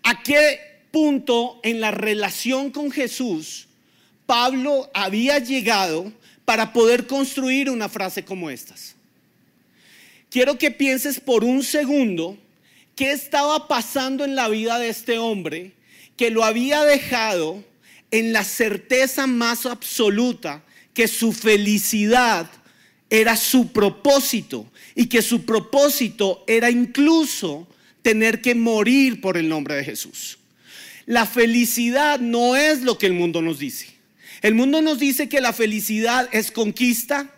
¿a 0.03 0.21
qué 0.23 0.59
punto 0.91 1.59
en 1.63 1.79
la 1.79 1.91
relación 1.91 2.71
con 2.71 2.91
Jesús 2.91 3.69
Pablo 4.29 4.91
había 4.93 5.39
llegado 5.39 6.13
para 6.49 6.73
poder 6.73 7.05
construir 7.05 7.69
una 7.69 7.87
frase 7.89 8.25
como 8.25 8.49
estas. 8.49 8.95
Quiero 10.31 10.57
que 10.57 10.71
pienses 10.71 11.19
por 11.19 11.43
un 11.43 11.61
segundo 11.61 12.39
qué 12.95 13.11
estaba 13.11 13.67
pasando 13.67 14.25
en 14.25 14.33
la 14.33 14.47
vida 14.47 14.79
de 14.79 14.89
este 14.89 15.19
hombre 15.19 15.73
que 16.17 16.31
lo 16.31 16.43
había 16.43 16.83
dejado 16.85 17.63
en 18.09 18.33
la 18.33 18.43
certeza 18.43 19.27
más 19.27 19.67
absoluta 19.67 20.63
que 20.95 21.07
su 21.07 21.33
felicidad 21.33 22.49
era 23.11 23.37
su 23.37 23.71
propósito 23.71 24.65
y 24.95 25.05
que 25.05 25.21
su 25.21 25.45
propósito 25.45 26.43
era 26.47 26.71
incluso 26.71 27.67
tener 28.01 28.41
que 28.41 28.55
morir 28.55 29.21
por 29.21 29.37
el 29.37 29.47
nombre 29.47 29.75
de 29.75 29.83
Jesús. 29.83 30.39
La 31.05 31.27
felicidad 31.27 32.19
no 32.19 32.55
es 32.55 32.81
lo 32.81 32.97
que 32.97 33.05
el 33.05 33.13
mundo 33.13 33.39
nos 33.43 33.59
dice. 33.59 33.98
El 34.41 34.55
mundo 34.55 34.81
nos 34.81 34.99
dice 34.99 35.27
que 35.27 35.41
la 35.41 35.53
felicidad 35.53 36.29
es 36.31 36.51
conquista, 36.51 37.33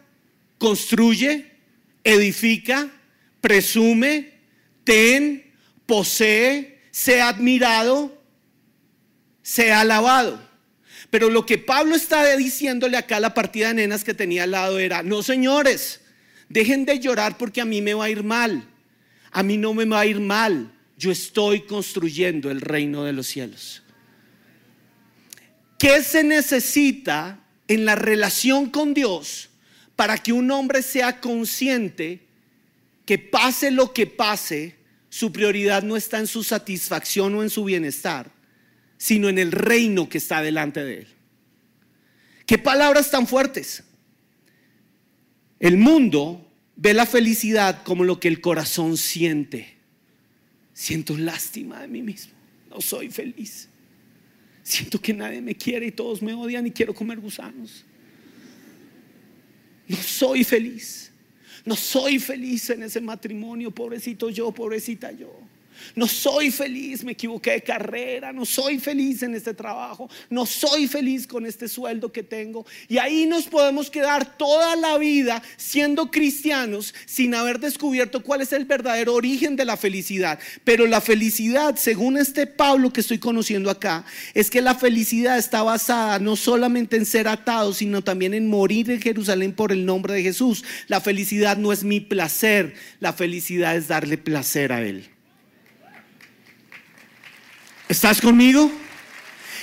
construye, 0.58 1.52
edifica, 2.04 2.90
presume, 3.42 4.34
ten, 4.84 5.52
posee, 5.86 6.80
sea 6.92 7.30
admirado, 7.30 8.22
sea 9.42 9.82
alabado. 9.82 10.42
Pero 11.10 11.30
lo 11.30 11.46
que 11.46 11.58
Pablo 11.58 11.96
está 11.96 12.36
diciéndole 12.38 12.98
acá 12.98 13.18
a 13.18 13.20
la 13.20 13.34
partida 13.34 13.70
de 13.70 13.74
nenas 13.76 14.04
que 14.04 14.14
tenía 14.14 14.44
al 14.44 14.52
lado 14.52 14.80
era, 14.80 15.04
no 15.04 15.24
señores, 15.24 16.02
dejen 16.48 16.86
de 16.86 17.00
llorar 17.00 17.38
porque 17.38 17.62
a 17.62 17.66
mí 17.66 17.82
me 17.82 17.94
va 17.94 18.06
a 18.06 18.10
ir 18.10 18.24
mal. 18.24 18.68
A 19.32 19.44
mí 19.44 19.58
no 19.58 19.74
me 19.74 19.86
va 19.86 20.02
a 20.02 20.06
ir 20.06 20.20
mal. 20.20 20.72
Yo 20.98 21.12
estoy 21.12 21.62
construyendo 21.62 22.52
el 22.52 22.62
reino 22.62 23.04
de 23.04 23.14
los 23.14 23.28
cielos. 23.28 23.82
¿Qué 25.82 26.04
se 26.04 26.24
necesita 26.24 27.44
en 27.68 27.86
la 27.86 27.96
relación 27.96 28.70
con 28.70 28.94
Dios 28.94 29.50
para 29.96 30.16
que 30.20 30.32
un 30.32 30.52
hombre 30.52 30.84
sea 30.84 31.20
consciente 31.20 32.28
que 33.04 33.18
pase 33.18 33.72
lo 33.72 33.92
que 33.92 34.06
pase, 34.06 34.76
su 35.10 35.32
prioridad 35.32 35.82
no 35.82 35.98
está 35.98 36.20
en 36.20 36.28
su 36.28 36.44
satisfacción 36.44 37.34
o 37.34 37.42
en 37.42 37.50
su 37.50 37.64
bienestar, 37.64 38.32
sino 39.00 39.28
en 39.28 39.40
el 39.40 39.52
reino 39.52 40.08
que 40.08 40.20
está 40.20 40.44
delante 40.44 40.86
de 40.86 41.00
él? 41.00 41.08
¿Qué 42.46 42.60
palabras 42.60 43.10
tan 43.10 43.26
fuertes? 43.26 43.84
El 45.60 45.78
mundo 45.78 46.48
ve 46.76 46.94
la 46.94 47.08
felicidad 47.08 47.82
como 47.82 48.04
lo 48.04 48.20
que 48.20 48.28
el 48.28 48.40
corazón 48.40 48.98
siente. 48.98 49.78
Siento 50.76 51.18
lástima 51.18 51.82
de 51.82 51.88
mí 51.88 52.04
mismo, 52.04 52.34
no 52.70 52.82
soy 52.82 53.10
feliz. 53.10 53.71
Siento 54.64 55.02
que 55.02 55.14
nadie 55.14 55.42
me 55.42 55.56
quiere 55.56 55.88
y 55.88 55.92
todos 55.92 56.22
me 56.22 56.34
odian 56.34 56.68
y 56.68 56.72
quiero 56.72 56.94
comer 56.94 57.20
gusanos. 57.20 57.84
No 59.88 59.98
soy 59.98 60.44
feliz. 60.44 61.12
No 61.66 61.76
soy 61.76 62.20
feliz 62.20 62.70
en 62.70 62.84
ese 62.84 63.02
matrimonio, 63.02 63.72
pobrecito 63.72 64.30
yo, 64.30 64.52
pobrecita 64.52 65.12
yo. 65.12 65.32
No 65.96 66.08
soy 66.08 66.52
feliz, 66.52 67.04
me 67.04 67.14
equivoqué 67.14 67.52
de 67.52 67.62
carrera, 67.62 68.32
no 68.32 68.46
soy 68.46 68.80
feliz 68.80 69.24
en 69.24 69.36
este 69.36 69.54
trabajo, 69.54 70.10
no 70.30 70.46
soy 70.46 70.88
feliz 70.88 71.28
con 71.28 71.46
este 71.46 71.68
sueldo 71.68 72.12
que 72.12 72.24
tengo. 72.24 72.66
Y 72.88 72.98
ahí 72.98 73.26
nos 73.26 73.46
podemos 73.46 73.90
quedar 73.90 74.38
toda 74.38 74.76
la 74.76 74.98
vida 74.98 75.42
siendo 75.58 76.12
cristianos 76.12 76.94
sin 77.06 77.36
haber 77.36 77.60
descubierto 77.60 78.24
cuál 78.24 78.42
es 78.42 78.54
el 78.54 78.66
verdadero 78.66 79.14
origen 79.14 79.56
de 79.56 79.66
la 79.66 79.78
felicidad. 79.78 80.40
Pero 80.64 80.88
la 80.88 81.02
felicidad, 81.02 81.76
según 81.76 82.18
este 82.18 82.48
Pablo 82.48 82.92
que 82.92 83.02
estoy 83.02 83.20
conociendo 83.20 83.70
acá, 83.70 84.06
es 84.34 84.50
que 84.50 84.62
la 84.62 84.76
felicidad 84.76 85.38
está 85.38 85.64
basada 85.64 86.20
no 86.20 86.36
solamente 86.36 86.98
en 86.98 87.06
ser 87.06 87.28
atado, 87.28 87.74
sino 87.74 88.04
también 88.04 88.34
en 88.34 88.48
morir 88.48 88.90
en 88.90 89.02
Jerusalén 89.02 89.54
por 89.54 89.72
el 89.72 89.86
nombre 89.86 90.14
de 90.14 90.24
Jesús. 90.24 90.64
La 90.88 91.02
felicidad 91.02 91.58
no 91.58 91.72
es 91.72 91.84
mi 91.84 92.00
placer, 92.00 92.74
la 93.00 93.14
felicidad 93.14 93.76
es 93.76 93.88
darle 93.88 94.18
placer 94.18 94.72
a 94.72 94.82
Él. 94.82 95.10
¿Estás 97.92 98.22
conmigo? 98.22 98.72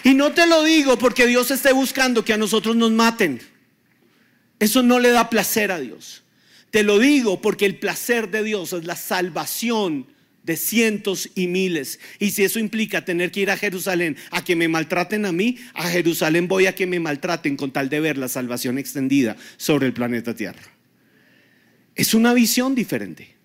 Y 0.04 0.12
no 0.12 0.32
te 0.32 0.46
lo 0.46 0.62
digo 0.62 0.98
porque 0.98 1.26
Dios 1.26 1.50
esté 1.50 1.72
buscando 1.72 2.26
que 2.26 2.34
a 2.34 2.36
nosotros 2.36 2.76
nos 2.76 2.90
maten. 2.90 3.40
Eso 4.58 4.82
no 4.82 4.98
le 4.98 5.08
da 5.08 5.30
placer 5.30 5.72
a 5.72 5.80
Dios. 5.80 6.24
Te 6.70 6.82
lo 6.82 6.98
digo 6.98 7.40
porque 7.40 7.64
el 7.64 7.78
placer 7.78 8.30
de 8.30 8.42
Dios 8.42 8.74
es 8.74 8.84
la 8.84 8.96
salvación 8.96 10.08
de 10.42 10.58
cientos 10.58 11.30
y 11.36 11.46
miles. 11.46 12.00
Y 12.18 12.32
si 12.32 12.44
eso 12.44 12.58
implica 12.58 13.02
tener 13.02 13.32
que 13.32 13.40
ir 13.40 13.50
a 13.50 13.56
Jerusalén 13.56 14.18
a 14.30 14.44
que 14.44 14.56
me 14.56 14.68
maltraten 14.68 15.24
a 15.24 15.32
mí, 15.32 15.56
a 15.72 15.88
Jerusalén 15.88 16.48
voy 16.48 16.66
a 16.66 16.74
que 16.74 16.86
me 16.86 17.00
maltraten 17.00 17.56
con 17.56 17.70
tal 17.70 17.88
de 17.88 18.00
ver 18.00 18.18
la 18.18 18.28
salvación 18.28 18.76
extendida 18.76 19.38
sobre 19.56 19.86
el 19.86 19.94
planeta 19.94 20.34
Tierra. 20.34 20.70
Es 21.94 22.12
una 22.12 22.34
visión 22.34 22.74
diferente. 22.74 23.36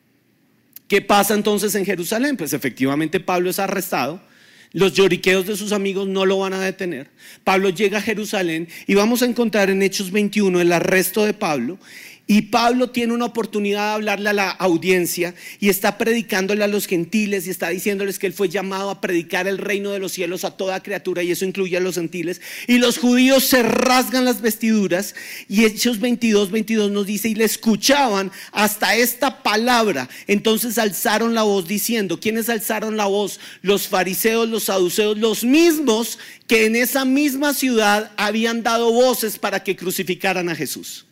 ¿Qué 0.89 1.01
pasa 1.01 1.35
entonces 1.35 1.73
en 1.75 1.85
Jerusalén? 1.85 2.35
Pues 2.35 2.51
efectivamente 2.51 3.21
Pablo 3.21 3.49
es 3.49 3.59
arrestado 3.59 4.32
los 4.73 4.93
lloriqueos 4.93 5.45
de 5.45 5.55
sus 5.55 5.71
amigos 5.71 6.07
no 6.07 6.25
lo 6.25 6.39
van 6.39 6.53
a 6.53 6.59
detener. 6.59 7.09
Pablo 7.43 7.69
llega 7.69 7.99
a 7.99 8.01
Jerusalén 8.01 8.67
y 8.87 8.95
vamos 8.95 9.21
a 9.21 9.25
encontrar 9.25 9.69
en 9.69 9.81
Hechos 9.81 10.11
21 10.11 10.59
el 10.59 10.73
arresto 10.73 11.23
de 11.23 11.33
Pablo 11.33 11.77
y 12.25 12.43
Pablo 12.43 12.89
tiene 12.89 13.11
una 13.11 13.25
oportunidad 13.25 13.89
de 13.89 13.93
hablarle 13.95 14.29
a 14.29 14.33
la 14.33 14.49
audiencia 14.49 15.35
y 15.59 15.67
está 15.67 15.97
predicándole 15.97 16.63
a 16.63 16.69
los 16.69 16.87
gentiles 16.87 17.45
y 17.45 17.49
está 17.49 17.67
diciéndoles 17.67 18.17
que 18.17 18.27
él 18.27 18.33
fue 18.33 18.47
llamado 18.47 18.89
a 18.89 19.01
predicar 19.01 19.45
el 19.45 19.57
reino 19.57 19.91
de 19.91 19.99
los 19.99 20.13
cielos 20.13 20.45
a 20.45 20.55
toda 20.55 20.81
criatura 20.81 21.21
y 21.21 21.31
eso 21.31 21.43
incluye 21.43 21.75
a 21.75 21.81
los 21.81 21.95
gentiles. 21.95 22.39
Y 22.65 22.77
los 22.77 22.97
judíos 22.97 23.43
se 23.43 23.61
rasgan 23.61 24.23
las 24.23 24.39
vestiduras 24.39 25.15
y 25.49 25.65
Hechos 25.65 25.99
22, 25.99 26.49
22 26.49 26.91
nos 26.91 27.05
dice 27.05 27.27
y 27.27 27.35
le 27.35 27.43
escuchaban 27.43 28.31
hasta 28.53 28.95
esta 28.95 29.43
palabra. 29.43 30.07
Entonces 30.25 30.77
alzaron 30.77 31.35
la 31.35 31.43
voz 31.43 31.67
diciendo, 31.67 32.21
¿quiénes 32.21 32.47
alzaron 32.47 32.95
la 32.95 33.05
voz? 33.05 33.41
Los 33.61 33.89
fariseos, 33.89 34.47
los 34.47 34.63
saduceos, 34.63 35.17
los 35.17 35.43
mismos 35.43 36.19
que 36.47 36.67
en 36.67 36.77
esa 36.77 37.03
misma 37.03 37.53
ciudad 37.53 38.13
habían 38.15 38.63
dado 38.63 38.93
voces 38.93 39.37
para 39.37 39.61
que 39.61 39.75
crucificaran 39.75 40.47
a 40.47 40.55
Jesús. 40.55 41.05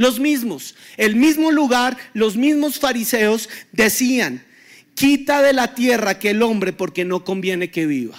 Los 0.00 0.18
mismos, 0.18 0.76
el 0.96 1.14
mismo 1.14 1.52
lugar, 1.52 1.94
los 2.14 2.34
mismos 2.34 2.78
fariseos 2.78 3.50
decían, 3.70 4.42
quita 4.94 5.42
de 5.42 5.52
la 5.52 5.74
tierra 5.74 6.18
que 6.18 6.30
el 6.30 6.40
hombre 6.40 6.72
porque 6.72 7.04
no 7.04 7.22
conviene 7.22 7.70
que 7.70 7.84
viva. 7.84 8.16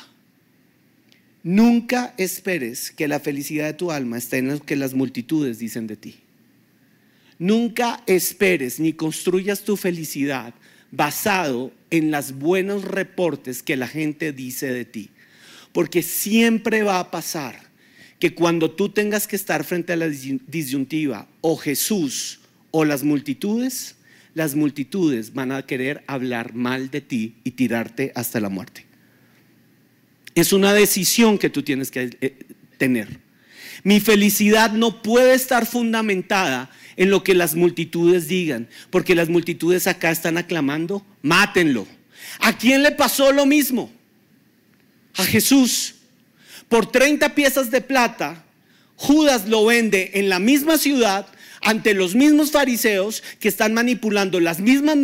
Nunca 1.41 2.13
esperes 2.19 2.91
que 2.91 3.07
la 3.07 3.19
felicidad 3.19 3.65
de 3.65 3.73
tu 3.73 3.91
alma 3.91 4.19
esté 4.19 4.37
en 4.37 4.49
lo 4.49 4.59
que 4.59 4.75
las 4.75 4.93
multitudes 4.93 5.57
dicen 5.57 5.87
de 5.87 5.95
ti. 5.95 6.19
Nunca 7.39 8.03
esperes 8.05 8.79
ni 8.79 8.93
construyas 8.93 9.61
tu 9.61 9.75
felicidad 9.75 10.53
basado 10.91 11.71
en 11.89 12.11
los 12.11 12.33
buenos 12.33 12.83
reportes 12.83 13.63
que 13.63 13.75
la 13.75 13.87
gente 13.87 14.33
dice 14.33 14.71
de 14.71 14.85
ti. 14.85 15.09
Porque 15.73 16.03
siempre 16.03 16.83
va 16.83 16.99
a 16.99 17.09
pasar 17.09 17.70
que 18.21 18.35
cuando 18.35 18.69
tú 18.69 18.89
tengas 18.89 19.27
que 19.27 19.35
estar 19.35 19.63
frente 19.63 19.93
a 19.93 19.95
la 19.95 20.07
disyuntiva 20.07 21.27
o 21.41 21.57
Jesús 21.57 22.39
o 22.69 22.85
las 22.85 23.03
multitudes, 23.03 23.95
las 24.35 24.53
multitudes 24.53 25.33
van 25.33 25.51
a 25.51 25.65
querer 25.65 26.03
hablar 26.05 26.53
mal 26.53 26.91
de 26.91 27.01
ti 27.01 27.33
y 27.43 27.51
tirarte 27.51 28.11
hasta 28.13 28.39
la 28.39 28.49
muerte. 28.49 28.85
Es 30.35 30.53
una 30.53 30.71
decisión 30.71 31.39
que 31.39 31.49
tú 31.49 31.63
tienes 31.63 31.89
que 31.89 32.15
eh, 32.21 32.37
tener. 32.77 33.19
Mi 33.83 33.99
felicidad 33.99 34.71
no 34.71 35.01
puede 35.01 35.33
estar 35.33 35.65
fundamentada 35.65 36.69
en 36.97 37.09
lo 37.09 37.23
que 37.23 37.33
las 37.33 37.55
multitudes 37.55 38.27
digan, 38.27 38.69
porque 38.91 39.15
las 39.15 39.29
multitudes 39.29 39.87
acá 39.87 40.11
están 40.11 40.37
aclamando, 40.37 41.03
mátenlo. 41.23 41.87
¿A 42.39 42.55
quién 42.55 42.83
le 42.83 42.91
pasó 42.91 43.31
lo 43.31 43.47
mismo? 43.47 43.91
A 45.15 45.23
Jesús. 45.23 45.95
Por 46.71 46.89
30 46.89 47.35
piezas 47.35 47.69
de 47.69 47.81
plata, 47.81 48.45
Judas 48.95 49.45
lo 49.45 49.65
vende 49.65 50.11
en 50.13 50.29
la 50.29 50.39
misma 50.39 50.77
ciudad 50.77 51.27
ante 51.61 51.93
los 51.93 52.15
mismos 52.15 52.51
fariseos 52.51 53.21
que 53.41 53.49
están 53.49 53.73
manipulando 53.73 54.39
las 54.39 54.61
mismas 54.61 54.95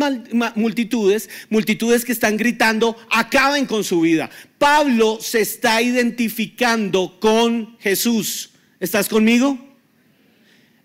multitudes, 0.54 1.28
multitudes 1.50 2.06
que 2.06 2.12
están 2.12 2.38
gritando, 2.38 2.96
acaben 3.10 3.66
con 3.66 3.84
su 3.84 4.00
vida. 4.00 4.30
Pablo 4.56 5.18
se 5.20 5.42
está 5.42 5.82
identificando 5.82 7.20
con 7.20 7.76
Jesús. 7.80 8.52
¿Estás 8.80 9.10
conmigo? 9.10 9.58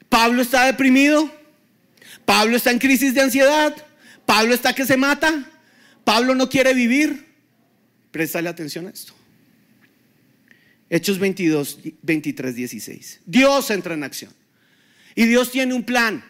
Pablo 0.10 0.42
está 0.42 0.66
deprimido. 0.66 1.34
Pablo 2.25 2.58
está 2.58 2.72
en 2.72 2.80
crisis 2.80 3.13
de 3.13 3.22
ansiedad. 3.22 3.74
Pablo 4.25 4.54
está 4.54 4.74
que 4.74 4.86
se 4.86 4.98
mata. 4.98 5.50
Pablo 6.04 6.36
no 6.36 6.50
quiere 6.50 6.74
vivir. 6.74 7.25
Préstale 8.12 8.50
atención 8.50 8.88
a 8.88 8.90
esto. 8.90 9.23
Hechos 10.94 11.18
22, 11.18 11.80
23, 12.04 12.56
16. 12.56 13.22
Dios 13.26 13.72
entra 13.72 13.96
en 13.96 14.04
acción. 14.04 14.32
Y 15.16 15.26
Dios 15.26 15.52
tiene 15.52 15.74
un 15.74 15.82
plan. 15.82 16.24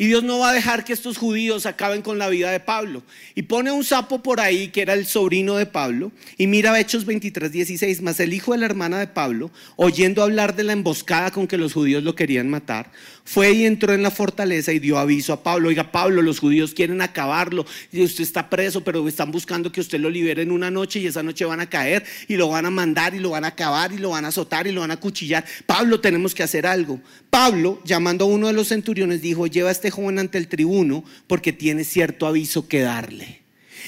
Y 0.00 0.06
Dios 0.06 0.22
no 0.22 0.38
va 0.38 0.50
a 0.50 0.52
dejar 0.52 0.84
que 0.84 0.92
estos 0.92 1.18
judíos 1.18 1.66
acaben 1.66 2.02
con 2.02 2.18
la 2.18 2.28
vida 2.28 2.52
de 2.52 2.60
Pablo. 2.60 3.02
Y 3.34 3.42
pone 3.42 3.72
un 3.72 3.82
sapo 3.82 4.22
por 4.22 4.38
ahí 4.38 4.68
que 4.68 4.82
era 4.82 4.94
el 4.94 5.06
sobrino 5.06 5.56
de 5.56 5.66
Pablo. 5.66 6.12
Y 6.36 6.46
mira 6.46 6.78
Hechos 6.78 7.04
23, 7.04 7.50
16. 7.50 8.00
Más 8.02 8.20
el 8.20 8.32
hijo 8.32 8.52
de 8.52 8.58
la 8.58 8.66
hermana 8.66 9.00
de 9.00 9.08
Pablo, 9.08 9.50
oyendo 9.74 10.22
hablar 10.22 10.54
de 10.54 10.62
la 10.62 10.72
emboscada 10.72 11.32
con 11.32 11.48
que 11.48 11.58
los 11.58 11.72
judíos 11.72 12.04
lo 12.04 12.14
querían 12.14 12.48
matar, 12.48 12.92
fue 13.24 13.50
y 13.50 13.66
entró 13.66 13.92
en 13.92 14.04
la 14.04 14.12
fortaleza 14.12 14.72
y 14.72 14.78
dio 14.78 14.98
aviso 14.98 15.32
a 15.32 15.42
Pablo. 15.42 15.68
Oiga, 15.68 15.90
Pablo, 15.90 16.22
los 16.22 16.38
judíos 16.38 16.74
quieren 16.74 17.02
acabarlo. 17.02 17.66
Y 17.90 18.04
usted 18.04 18.22
está 18.22 18.48
preso, 18.48 18.84
pero 18.84 19.06
están 19.08 19.32
buscando 19.32 19.72
que 19.72 19.80
usted 19.80 19.98
lo 19.98 20.10
libere 20.10 20.42
en 20.42 20.52
una 20.52 20.70
noche 20.70 21.00
y 21.00 21.08
esa 21.08 21.24
noche 21.24 21.44
van 21.44 21.58
a 21.58 21.68
caer 21.68 22.04
y 22.28 22.36
lo 22.36 22.48
van 22.50 22.66
a 22.66 22.70
mandar 22.70 23.16
y 23.16 23.18
lo 23.18 23.30
van 23.30 23.44
a 23.44 23.48
acabar 23.48 23.92
y 23.92 23.98
lo 23.98 24.10
van 24.10 24.24
a 24.24 24.28
azotar 24.28 24.68
y 24.68 24.70
lo 24.70 24.82
van 24.82 24.92
a 24.92 25.00
cuchillar. 25.00 25.44
Pablo, 25.66 25.98
tenemos 25.98 26.36
que 26.36 26.44
hacer 26.44 26.68
algo. 26.68 27.00
Pablo, 27.30 27.82
llamando 27.84 28.24
a 28.26 28.28
uno 28.28 28.46
de 28.46 28.52
los 28.52 28.68
centuriones, 28.68 29.20
dijo, 29.20 29.48
lleva 29.48 29.72
este 29.72 29.87
este 29.88 30.02
joven 30.02 30.18
ante 30.18 30.36
el 30.36 30.48
tribuno 30.48 31.02
porque 31.26 31.52
tiene 31.52 31.82
cierto 31.82 32.26
aviso 32.26 32.68
que 32.68 32.80
darle. 32.80 33.40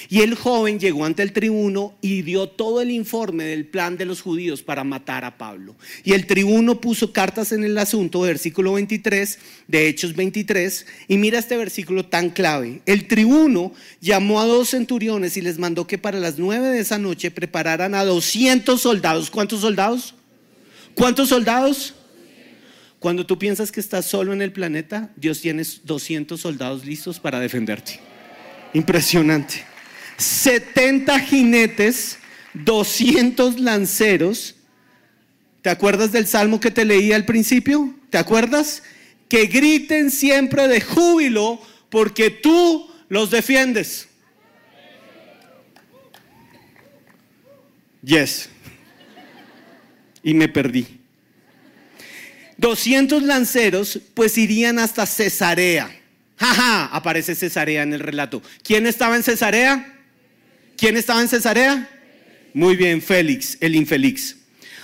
Y 0.09 0.21
el 0.21 0.33
joven 0.33 0.79
llegó 0.79 1.05
ante 1.05 1.21
el 1.21 1.31
tribuno 1.31 1.95
y 2.01 2.23
dio 2.23 2.49
todo 2.49 2.81
el 2.81 2.89
informe 2.89 3.43
del 3.43 3.65
plan 3.65 3.97
de 3.97 4.05
los 4.05 4.21
judíos 4.21 4.63
para 4.63 4.83
matar 4.83 5.25
a 5.25 5.37
Pablo. 5.37 5.75
Y 6.03 6.13
el 6.13 6.25
tribuno 6.25 6.81
puso 6.81 7.13
cartas 7.13 7.51
en 7.51 7.63
el 7.63 7.77
asunto, 7.77 8.21
versículo 8.21 8.73
23 8.73 9.37
de 9.67 9.89
Hechos 9.89 10.15
23, 10.15 10.87
y 11.07 11.17
mira 11.17 11.37
este 11.37 11.55
versículo 11.55 12.05
tan 12.07 12.31
clave. 12.31 12.81
El 12.87 13.07
tribuno 13.07 13.71
llamó 13.99 14.41
a 14.41 14.45
dos 14.45 14.69
centuriones 14.69 15.37
y 15.37 15.41
les 15.41 15.59
mandó 15.59 15.85
que 15.85 15.99
para 15.99 16.19
las 16.19 16.39
nueve 16.39 16.69
de 16.69 16.79
esa 16.79 16.97
noche 16.97 17.29
prepararan 17.29 17.93
a 17.93 18.03
200 18.05 18.81
soldados. 18.81 19.29
¿Cuántos 19.29 19.61
soldados? 19.61 20.15
¿Cuántos 20.95 21.29
soldados? 21.29 21.93
Cuando 23.01 23.25
tú 23.25 23.39
piensas 23.39 23.71
que 23.71 23.79
estás 23.79 24.05
solo 24.05 24.31
en 24.31 24.43
el 24.43 24.53
planeta, 24.53 25.09
Dios 25.15 25.41
tiene 25.41 25.63
200 25.85 26.39
soldados 26.39 26.85
listos 26.85 27.19
para 27.19 27.39
defenderte. 27.39 27.99
Impresionante. 28.75 29.63
70 30.17 31.19
jinetes, 31.21 32.19
200 32.53 33.59
lanceros. 33.59 34.53
¿Te 35.63 35.71
acuerdas 35.71 36.11
del 36.11 36.27
salmo 36.27 36.59
que 36.59 36.69
te 36.69 36.85
leí 36.85 37.11
al 37.11 37.25
principio? 37.25 37.91
¿Te 38.11 38.19
acuerdas? 38.19 38.83
Que 39.27 39.47
griten 39.47 40.11
siempre 40.11 40.67
de 40.67 40.79
júbilo 40.79 41.59
porque 41.89 42.29
tú 42.29 42.87
los 43.09 43.31
defiendes. 43.31 44.09
Yes. 48.03 48.47
Y 50.21 50.35
me 50.35 50.47
perdí. 50.47 51.00
200 52.61 53.23
lanceros 53.23 53.99
pues 54.13 54.37
irían 54.37 54.77
hasta 54.77 55.07
Cesarea. 55.07 55.89
Jaja, 56.37 56.85
aparece 56.85 57.33
Cesarea 57.33 57.81
en 57.81 57.93
el 57.93 57.99
relato. 57.99 58.43
¿Quién 58.63 58.85
estaba 58.85 59.15
en 59.15 59.23
Cesarea? 59.23 59.99
¿Quién 60.77 60.95
estaba 60.95 61.21
en 61.21 61.27
Cesarea? 61.27 61.89
Muy 62.53 62.75
bien, 62.75 63.01
Félix, 63.01 63.57
el 63.61 63.75
infeliz. 63.75 64.37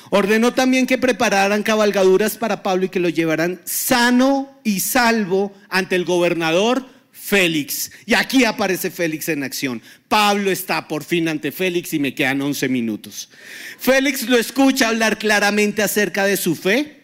Ordenó 0.10 0.56
también 0.56 0.88
que 0.88 0.98
prepararan 0.98 1.62
cabalgaduras 1.62 2.36
para 2.36 2.64
Pablo 2.64 2.86
y 2.86 2.90
que 2.90 3.00
lo 3.00 3.10
llevaran 3.10 3.62
sano 3.66 4.60
y 4.64 4.80
salvo 4.80 5.56
ante 5.70 5.96
el 5.96 6.06
gobernador 6.06 6.84
Félix. 7.12 7.92
Y 8.08 8.16
aquí 8.16 8.44
aparece 8.44 8.90
Félix 8.90 9.30
en 9.30 9.44
acción. 9.44 9.84
Pablo 10.08 10.50
está 10.50 10.88
por 10.88 11.04
fin 11.04 11.28
ante 11.28 11.52
Félix 11.52 11.94
y 11.94 12.00
me 12.00 12.16
quedan 12.16 12.42
11 12.42 12.70
minutos. 12.70 13.30
Félix 13.78 14.24
lo 14.24 14.38
escucha 14.38 14.88
hablar 14.88 15.20
claramente 15.20 15.84
acerca 15.84 16.26
de 16.26 16.38
su 16.38 16.56
fe 16.56 16.98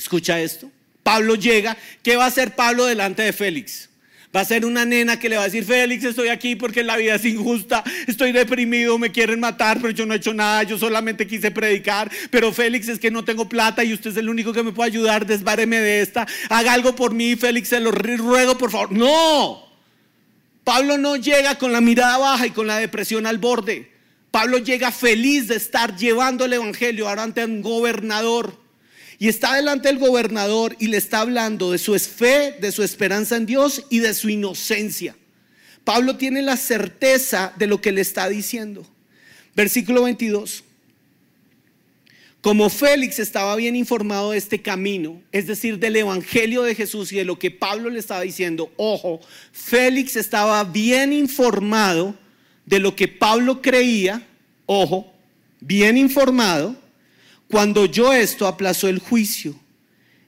Escucha 0.00 0.40
esto. 0.40 0.70
Pablo 1.02 1.34
llega. 1.34 1.76
¿Qué 2.02 2.16
va 2.16 2.24
a 2.24 2.28
hacer 2.28 2.54
Pablo 2.54 2.86
delante 2.86 3.22
de 3.22 3.32
Félix? 3.32 3.90
Va 4.34 4.40
a 4.40 4.44
ser 4.44 4.64
una 4.64 4.84
nena 4.84 5.18
que 5.18 5.28
le 5.28 5.36
va 5.36 5.42
a 5.42 5.46
decir, 5.46 5.64
Félix, 5.64 6.04
estoy 6.04 6.28
aquí 6.28 6.54
porque 6.54 6.84
la 6.84 6.96
vida 6.96 7.16
es 7.16 7.24
injusta, 7.24 7.82
estoy 8.06 8.30
deprimido, 8.30 8.96
me 8.96 9.10
quieren 9.10 9.40
matar, 9.40 9.80
pero 9.80 9.90
yo 9.90 10.06
no 10.06 10.14
he 10.14 10.18
hecho 10.18 10.32
nada, 10.32 10.62
yo 10.62 10.78
solamente 10.78 11.26
quise 11.26 11.50
predicar, 11.50 12.08
pero 12.30 12.52
Félix 12.52 12.86
es 12.86 13.00
que 13.00 13.10
no 13.10 13.24
tengo 13.24 13.48
plata 13.48 13.82
y 13.82 13.92
usted 13.92 14.10
es 14.10 14.16
el 14.18 14.28
único 14.28 14.52
que 14.52 14.62
me 14.62 14.70
puede 14.70 14.92
ayudar, 14.92 15.26
desbáreme 15.26 15.80
de 15.80 16.00
esta, 16.00 16.28
haga 16.48 16.74
algo 16.74 16.94
por 16.94 17.12
mí, 17.12 17.34
Félix, 17.34 17.70
se 17.70 17.80
lo 17.80 17.90
ruego, 17.90 18.56
por 18.56 18.70
favor. 18.70 18.92
No, 18.92 19.66
Pablo 20.62 20.96
no 20.96 21.16
llega 21.16 21.58
con 21.58 21.72
la 21.72 21.80
mirada 21.80 22.16
baja 22.18 22.46
y 22.46 22.50
con 22.50 22.68
la 22.68 22.78
depresión 22.78 23.26
al 23.26 23.38
borde. 23.38 23.90
Pablo 24.30 24.58
llega 24.58 24.92
feliz 24.92 25.48
de 25.48 25.56
estar 25.56 25.96
llevando 25.96 26.44
el 26.44 26.52
Evangelio 26.52 27.08
ahora 27.08 27.24
ante 27.24 27.44
un 27.44 27.62
gobernador 27.62 28.59
y 29.20 29.28
está 29.28 29.54
delante 29.54 29.88
del 29.88 29.98
gobernador 29.98 30.74
y 30.78 30.86
le 30.86 30.96
está 30.96 31.20
hablando 31.20 31.72
de 31.72 31.78
su 31.78 31.96
fe, 31.98 32.56
de 32.58 32.72
su 32.72 32.82
esperanza 32.82 33.36
en 33.36 33.44
Dios 33.44 33.84
y 33.90 33.98
de 33.98 34.14
su 34.14 34.30
inocencia. 34.30 35.14
Pablo 35.84 36.16
tiene 36.16 36.40
la 36.40 36.56
certeza 36.56 37.52
de 37.58 37.66
lo 37.66 37.82
que 37.82 37.92
le 37.92 38.00
está 38.00 38.30
diciendo. 38.30 38.86
Versículo 39.54 40.04
22. 40.04 40.64
Como 42.40 42.70
Félix 42.70 43.18
estaba 43.18 43.54
bien 43.56 43.76
informado 43.76 44.30
de 44.30 44.38
este 44.38 44.62
camino, 44.62 45.20
es 45.32 45.46
decir, 45.46 45.78
del 45.78 45.96
Evangelio 45.96 46.62
de 46.62 46.74
Jesús 46.74 47.12
y 47.12 47.16
de 47.16 47.26
lo 47.26 47.38
que 47.38 47.50
Pablo 47.50 47.90
le 47.90 47.98
estaba 47.98 48.22
diciendo, 48.22 48.72
ojo, 48.78 49.20
Félix 49.52 50.16
estaba 50.16 50.64
bien 50.64 51.12
informado 51.12 52.14
de 52.64 52.78
lo 52.78 52.96
que 52.96 53.06
Pablo 53.06 53.60
creía, 53.60 54.26
ojo, 54.64 55.12
bien 55.60 55.98
informado, 55.98 56.74
cuando 57.50 57.86
yo 57.86 58.12
esto 58.12 58.46
aplazó 58.46 58.88
el 58.88 59.00
juicio 59.00 59.56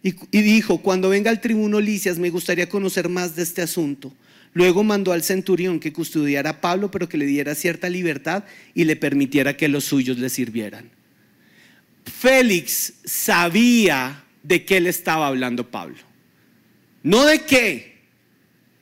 y, 0.02 0.42
dijo, 0.42 0.78
cuando 0.78 1.08
venga 1.08 1.30
el 1.30 1.40
tribuno 1.40 1.80
Licias 1.80 2.18
me 2.18 2.30
gustaría 2.30 2.68
conocer 2.68 3.08
más 3.08 3.36
de 3.36 3.44
este 3.44 3.62
asunto. 3.62 4.12
Luego 4.52 4.82
mandó 4.82 5.12
al 5.12 5.22
centurión 5.22 5.78
que 5.78 5.92
custodiara 5.92 6.50
a 6.50 6.60
Pablo, 6.60 6.90
pero 6.90 7.08
que 7.08 7.16
le 7.16 7.24
diera 7.24 7.54
cierta 7.54 7.88
libertad 7.88 8.42
y 8.74 8.84
le 8.84 8.96
permitiera 8.96 9.56
que 9.56 9.68
los 9.68 9.84
suyos 9.84 10.18
le 10.18 10.28
sirvieran. 10.28 10.90
Félix 12.04 12.94
sabía 13.04 14.24
de 14.42 14.64
qué 14.64 14.80
le 14.80 14.90
estaba 14.90 15.28
hablando 15.28 15.70
Pablo. 15.70 15.98
No 17.04 17.24
de 17.24 17.42
qué, 17.42 18.00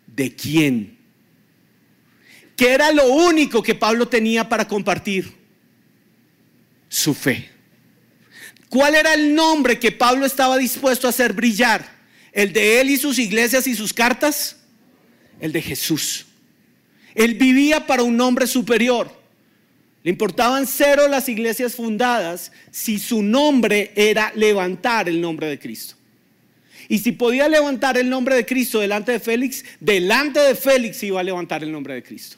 de 0.06 0.34
quién. 0.34 0.96
Que 2.56 2.72
era 2.72 2.90
lo 2.90 3.06
único 3.06 3.62
que 3.62 3.74
Pablo 3.74 4.08
tenía 4.08 4.48
para 4.48 4.66
compartir, 4.66 5.30
su 6.88 7.12
fe. 7.12 7.49
¿Cuál 8.70 8.94
era 8.94 9.14
el 9.14 9.34
nombre 9.34 9.80
que 9.80 9.90
Pablo 9.90 10.24
estaba 10.24 10.56
dispuesto 10.56 11.08
a 11.08 11.10
hacer 11.10 11.32
brillar? 11.32 11.84
¿El 12.32 12.52
de 12.52 12.80
él 12.80 12.90
y 12.90 12.96
sus 12.96 13.18
iglesias 13.18 13.66
y 13.66 13.74
sus 13.74 13.92
cartas? 13.92 14.58
El 15.40 15.50
de 15.50 15.60
Jesús. 15.60 16.26
Él 17.16 17.34
vivía 17.34 17.84
para 17.84 18.04
un 18.04 18.16
nombre 18.16 18.46
superior. 18.46 19.10
Le 20.04 20.10
importaban 20.12 20.68
cero 20.68 21.08
las 21.08 21.28
iglesias 21.28 21.74
fundadas 21.74 22.52
si 22.70 23.00
su 23.00 23.24
nombre 23.24 23.90
era 23.96 24.32
levantar 24.36 25.08
el 25.08 25.20
nombre 25.20 25.48
de 25.48 25.58
Cristo. 25.58 25.96
Y 26.88 27.00
si 27.00 27.10
podía 27.10 27.48
levantar 27.48 27.98
el 27.98 28.08
nombre 28.08 28.36
de 28.36 28.46
Cristo 28.46 28.78
delante 28.78 29.10
de 29.10 29.18
Félix, 29.18 29.64
delante 29.80 30.38
de 30.38 30.54
Félix 30.54 31.02
iba 31.02 31.18
a 31.18 31.24
levantar 31.24 31.64
el 31.64 31.72
nombre 31.72 31.94
de 31.94 32.04
Cristo. 32.04 32.36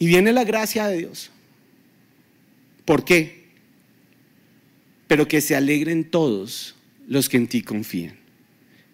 Y 0.00 0.06
viene 0.08 0.32
la 0.32 0.42
gracia 0.42 0.88
de 0.88 0.98
Dios. 0.98 1.30
¿Por 2.88 3.04
qué? 3.04 3.44
Pero 5.08 5.28
que 5.28 5.42
se 5.42 5.54
alegren 5.54 6.04
todos 6.04 6.74
los 7.06 7.28
que 7.28 7.36
en 7.36 7.46
ti 7.46 7.60
confían. 7.60 8.16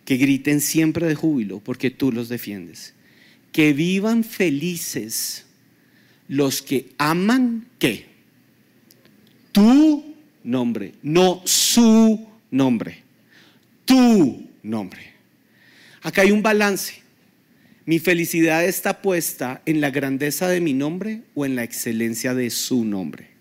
Que 0.05 0.17
griten 0.17 0.61
siempre 0.61 1.07
de 1.07 1.15
júbilo 1.15 1.61
porque 1.61 1.93
tú 1.93 2.11
los 2.11 2.29
defiendes. 2.29 2.93
Que 3.53 3.73
vivan 3.73 4.25
felices 4.25 5.47
los 6.27 6.61
que 6.61 6.89
aman 6.99 7.69
qué? 7.79 8.07
Tu 9.53 10.17
nombre, 10.43 10.95
no 11.01 11.43
su 11.45 12.27
nombre. 12.51 13.01
Tu 13.85 14.49
nombre. 14.65 15.13
Acá 16.03 16.23
hay 16.23 16.33
un 16.33 16.43
balance. 16.43 17.01
Mi 17.87 18.01
felicidad 18.01 18.65
está 18.65 19.03
puesta 19.03 19.63
en 19.67 19.81
la 19.81 19.91
grandeza 19.91 20.49
de 20.49 20.61
mi 20.61 20.73
nombre 20.73 21.23
o 21.37 21.47
en 21.47 21.55
la 21.55 21.63
excelencia 21.63 22.35
de 22.35 22.51
su 22.51 22.85
nombre. 22.85 23.34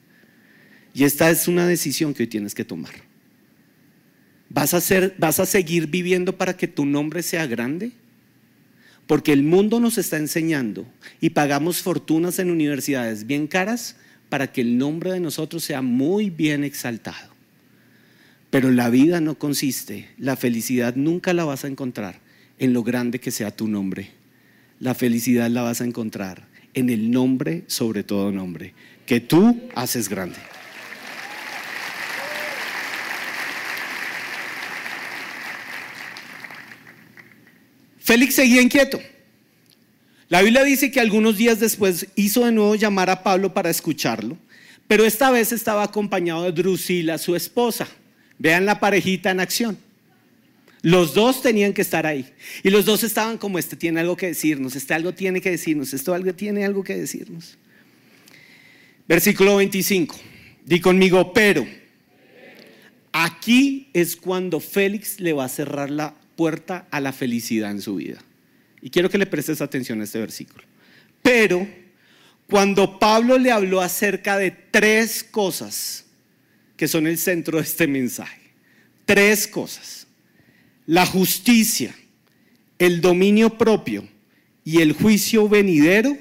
Y 0.93 1.03
esta 1.03 1.29
es 1.29 1.47
una 1.47 1.67
decisión 1.67 2.13
que 2.13 2.23
hoy 2.23 2.27
tienes 2.27 2.53
que 2.53 2.65
tomar. 2.65 2.93
¿Vas 4.49 4.75
a, 4.75 4.81
ser, 4.81 5.15
¿Vas 5.17 5.39
a 5.39 5.47
seguir 5.47 5.87
viviendo 5.87 6.37
para 6.37 6.55
que 6.55 6.67
tu 6.67 6.85
nombre 6.85 7.23
sea 7.23 7.47
grande? 7.47 7.91
Porque 9.07 9.33
el 9.33 9.43
mundo 9.43 9.79
nos 9.79 9.97
está 9.97 10.17
enseñando 10.17 10.85
y 11.19 11.31
pagamos 11.31 11.81
fortunas 11.81 12.37
en 12.37 12.51
universidades 12.51 13.25
bien 13.25 13.47
caras 13.47 13.95
para 14.29 14.51
que 14.51 14.61
el 14.61 14.77
nombre 14.77 15.11
de 15.11 15.19
nosotros 15.19 15.63
sea 15.63 15.81
muy 15.81 16.29
bien 16.29 16.63
exaltado. 16.63 17.33
Pero 18.51 18.69
la 18.69 18.91
vida 18.91 19.19
no 19.19 19.39
consiste, 19.39 20.09
la 20.19 20.35
felicidad 20.35 20.95
nunca 20.95 21.33
la 21.33 21.43
vas 21.43 21.65
a 21.65 21.67
encontrar 21.67 22.19
en 22.59 22.73
lo 22.73 22.83
grande 22.83 23.19
que 23.19 23.31
sea 23.31 23.49
tu 23.49 23.67
nombre. 23.67 24.11
La 24.79 24.93
felicidad 24.93 25.49
la 25.49 25.63
vas 25.63 25.81
a 25.81 25.85
encontrar 25.85 26.47
en 26.75 26.89
el 26.89 27.09
nombre 27.09 27.63
sobre 27.67 28.03
todo 28.03 28.31
nombre, 28.31 28.73
que 29.07 29.19
tú 29.19 29.59
haces 29.75 30.07
grande. 30.09 30.37
Félix 38.03 38.35
seguía 38.35 38.61
inquieto. 38.61 38.99
La 40.27 40.41
Biblia 40.41 40.63
dice 40.63 40.91
que 40.91 40.99
algunos 40.99 41.37
días 41.37 41.59
después 41.61 42.07
hizo 42.15 42.45
de 42.45 42.51
nuevo 42.51 42.75
llamar 42.75 43.09
a 43.09 43.23
Pablo 43.23 43.53
para 43.53 43.69
escucharlo, 43.69 44.37
pero 44.89 45.05
esta 45.05 45.31
vez 45.31 45.53
estaba 45.53 45.83
acompañado 45.83 46.43
de 46.43 46.51
Drusila, 46.51 47.17
su 47.17 47.33
esposa. 47.35 47.87
Vean 48.37 48.65
la 48.65 48.79
parejita 48.81 49.31
en 49.31 49.39
acción. 49.39 49.77
Los 50.81 51.13
dos 51.13 51.41
tenían 51.41 51.71
que 51.71 51.81
estar 51.81 52.05
ahí. 52.05 52.29
Y 52.61 52.71
los 52.71 52.83
dos 52.83 53.05
estaban 53.05 53.37
como, 53.37 53.57
este 53.57 53.77
tiene 53.77 54.01
algo 54.01 54.17
que 54.17 54.27
decirnos, 54.27 54.75
este 54.75 54.93
algo 54.93 55.13
tiene 55.13 55.39
que 55.39 55.51
decirnos, 55.51 55.93
esto 55.93 56.13
algo 56.13 56.33
tiene 56.33 56.65
algo 56.65 56.83
que 56.83 56.97
decirnos. 56.97 57.57
Versículo 59.07 59.55
25. 59.55 60.19
Di 60.65 60.81
conmigo, 60.81 61.31
pero 61.31 61.65
aquí 63.13 63.87
es 63.93 64.17
cuando 64.17 64.59
Félix 64.59 65.21
le 65.21 65.31
va 65.31 65.45
a 65.45 65.49
cerrar 65.49 65.89
la 65.89 66.15
puerta 66.35 66.87
a 66.91 66.99
la 66.99 67.13
felicidad 67.13 67.71
en 67.71 67.81
su 67.81 67.95
vida. 67.95 68.19
Y 68.81 68.89
quiero 68.89 69.09
que 69.09 69.17
le 69.17 69.25
prestes 69.25 69.61
atención 69.61 70.01
a 70.01 70.03
este 70.03 70.19
versículo. 70.19 70.63
Pero 71.21 71.67
cuando 72.47 72.99
Pablo 72.99 73.37
le 73.37 73.51
habló 73.51 73.81
acerca 73.81 74.37
de 74.37 74.51
tres 74.51 75.23
cosas 75.23 76.05
que 76.75 76.87
son 76.87 77.07
el 77.07 77.17
centro 77.17 77.57
de 77.57 77.63
este 77.63 77.87
mensaje, 77.87 78.41
tres 79.05 79.47
cosas, 79.47 80.07
la 80.85 81.05
justicia, 81.05 81.95
el 82.77 82.99
dominio 82.99 83.57
propio 83.57 84.07
y 84.65 84.81
el 84.81 84.93
juicio 84.93 85.47
venidero, 85.47 86.17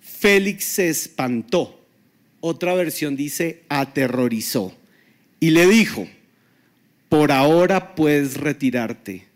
Félix 0.00 0.64
se 0.64 0.88
espantó. 0.88 1.84
Otra 2.40 2.74
versión 2.74 3.16
dice 3.16 3.64
aterrorizó 3.68 4.74
y 5.40 5.50
le 5.50 5.66
dijo, 5.66 6.08
por 7.08 7.32
ahora 7.32 7.94
puedes 7.94 8.36
retirarte. 8.36 9.26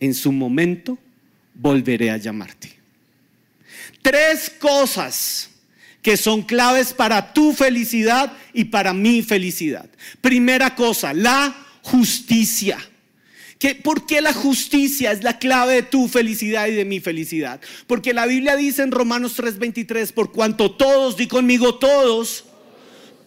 En 0.00 0.14
su 0.14 0.32
momento 0.32 0.98
volveré 1.54 2.10
a 2.10 2.16
llamarte. 2.16 2.72
Tres 4.02 4.50
cosas 4.50 5.50
que 6.02 6.16
son 6.16 6.42
claves 6.42 6.92
para 6.92 7.32
tu 7.32 7.52
felicidad 7.52 8.32
y 8.52 8.64
para 8.64 8.92
mi 8.92 9.22
felicidad. 9.22 9.88
Primera 10.20 10.74
cosa, 10.74 11.14
la 11.14 11.54
justicia. 11.82 12.78
¿Por 13.84 14.06
qué 14.06 14.20
la 14.20 14.32
justicia 14.32 15.12
es 15.12 15.22
la 15.22 15.38
clave 15.38 15.74
de 15.74 15.82
tu 15.84 16.08
felicidad 16.08 16.66
y 16.66 16.72
de 16.72 16.84
mi 16.84 16.98
felicidad? 16.98 17.60
Porque 17.86 18.12
la 18.12 18.26
Biblia 18.26 18.56
dice 18.56 18.82
en 18.82 18.90
Romanos 18.90 19.36
3:23, 19.36 20.12
por 20.12 20.32
cuanto 20.32 20.72
todos, 20.72 21.16
di 21.16 21.28
conmigo 21.28 21.76
todos, 21.76 22.46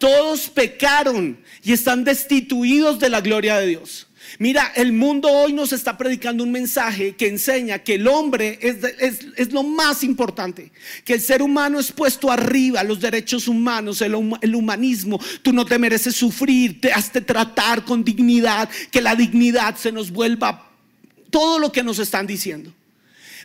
todos 0.06 0.50
pecaron 0.50 1.36
y 1.64 1.74
están 1.74 2.04
destituidos 2.04 3.00
de 3.00 3.10
la 3.10 3.22
gloria 3.22 3.58
de 3.58 3.66
Dios. 3.66 4.06
Mira, 4.38 4.72
el 4.76 4.94
mundo 4.94 5.30
hoy 5.30 5.52
nos 5.52 5.74
está 5.74 5.98
predicando 5.98 6.44
un 6.44 6.52
mensaje 6.52 7.16
que 7.16 7.28
enseña 7.28 7.80
que 7.80 7.96
el 7.96 8.08
hombre 8.08 8.60
es, 8.62 9.52
lo 9.52 9.64
más 9.64 10.04
importante, 10.04 10.72
que 11.04 11.14
el 11.14 11.22
ser 11.22 11.42
humano 11.42 11.80
es 11.80 11.92
puesto 11.92 12.30
arriba, 12.30 12.84
los 12.84 13.00
derechos 13.00 13.48
humanos, 13.48 14.00
el, 14.04 14.16
el 14.42 14.54
humanismo. 14.54 15.20
Tú 15.42 15.52
no 15.54 15.66
te 15.66 15.80
mereces 15.80 16.16
sufrir, 16.16 16.80
te 16.80 16.94
has 16.94 17.12
de 17.12 17.22
tratar 17.22 17.84
con 17.84 18.04
dignidad, 18.04 18.70
que 18.92 19.02
la 19.02 19.16
dignidad 19.16 19.76
se 19.76 19.92
nos 19.92 20.12
vuelva 20.12 20.70
todo 21.32 21.58
lo 21.58 21.72
que 21.72 21.82
nos 21.82 21.98
están 21.98 22.28
diciendo. 22.28 22.72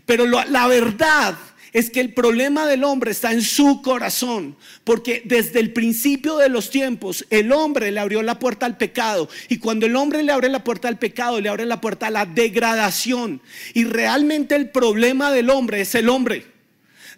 Pero 0.05 0.27
la 0.27 0.67
verdad 0.67 1.39
es 1.73 1.91
que 1.91 2.01
el 2.01 2.13
problema 2.13 2.67
del 2.67 2.85
hombre 2.85 3.11
está 3.11 3.33
en 3.33 3.43
su 3.43 3.83
corazón, 3.83 4.57
porque 4.85 5.23
desde 5.25 5.61
el 5.61 5.73
principio 5.73 6.37
de 6.37 6.49
los 6.49 6.71
tiempos 6.71 7.27
el 7.31 7.53
hombre 7.53 7.91
le 7.91 8.01
abrió 8.01 8.23
la 8.23 8.39
puerta 8.39 8.67
al 8.67 8.77
pecado 8.77 9.29
y 9.49 9.59
cuando 9.59 9.87
el 9.87 9.97
hombre 9.97 10.23
le 10.23 10.33
abre 10.33 10.49
la 10.49 10.65
puerta 10.65 10.89
al 10.89 10.99
pecado, 10.99 11.41
le 11.41 11.49
abre 11.49 11.67
la 11.67 11.81
puerta 11.81 12.09
a 12.09 12.11
la 12.11 12.27
degradación 12.27 13.41
y 13.75 13.85
realmente 13.85 14.57
el 14.57 14.71
problema 14.71 15.33
del 15.33 15.51
hombre 15.51 15.81
es 15.83 15.95
el 15.95 16.09
hombre. 16.09 16.47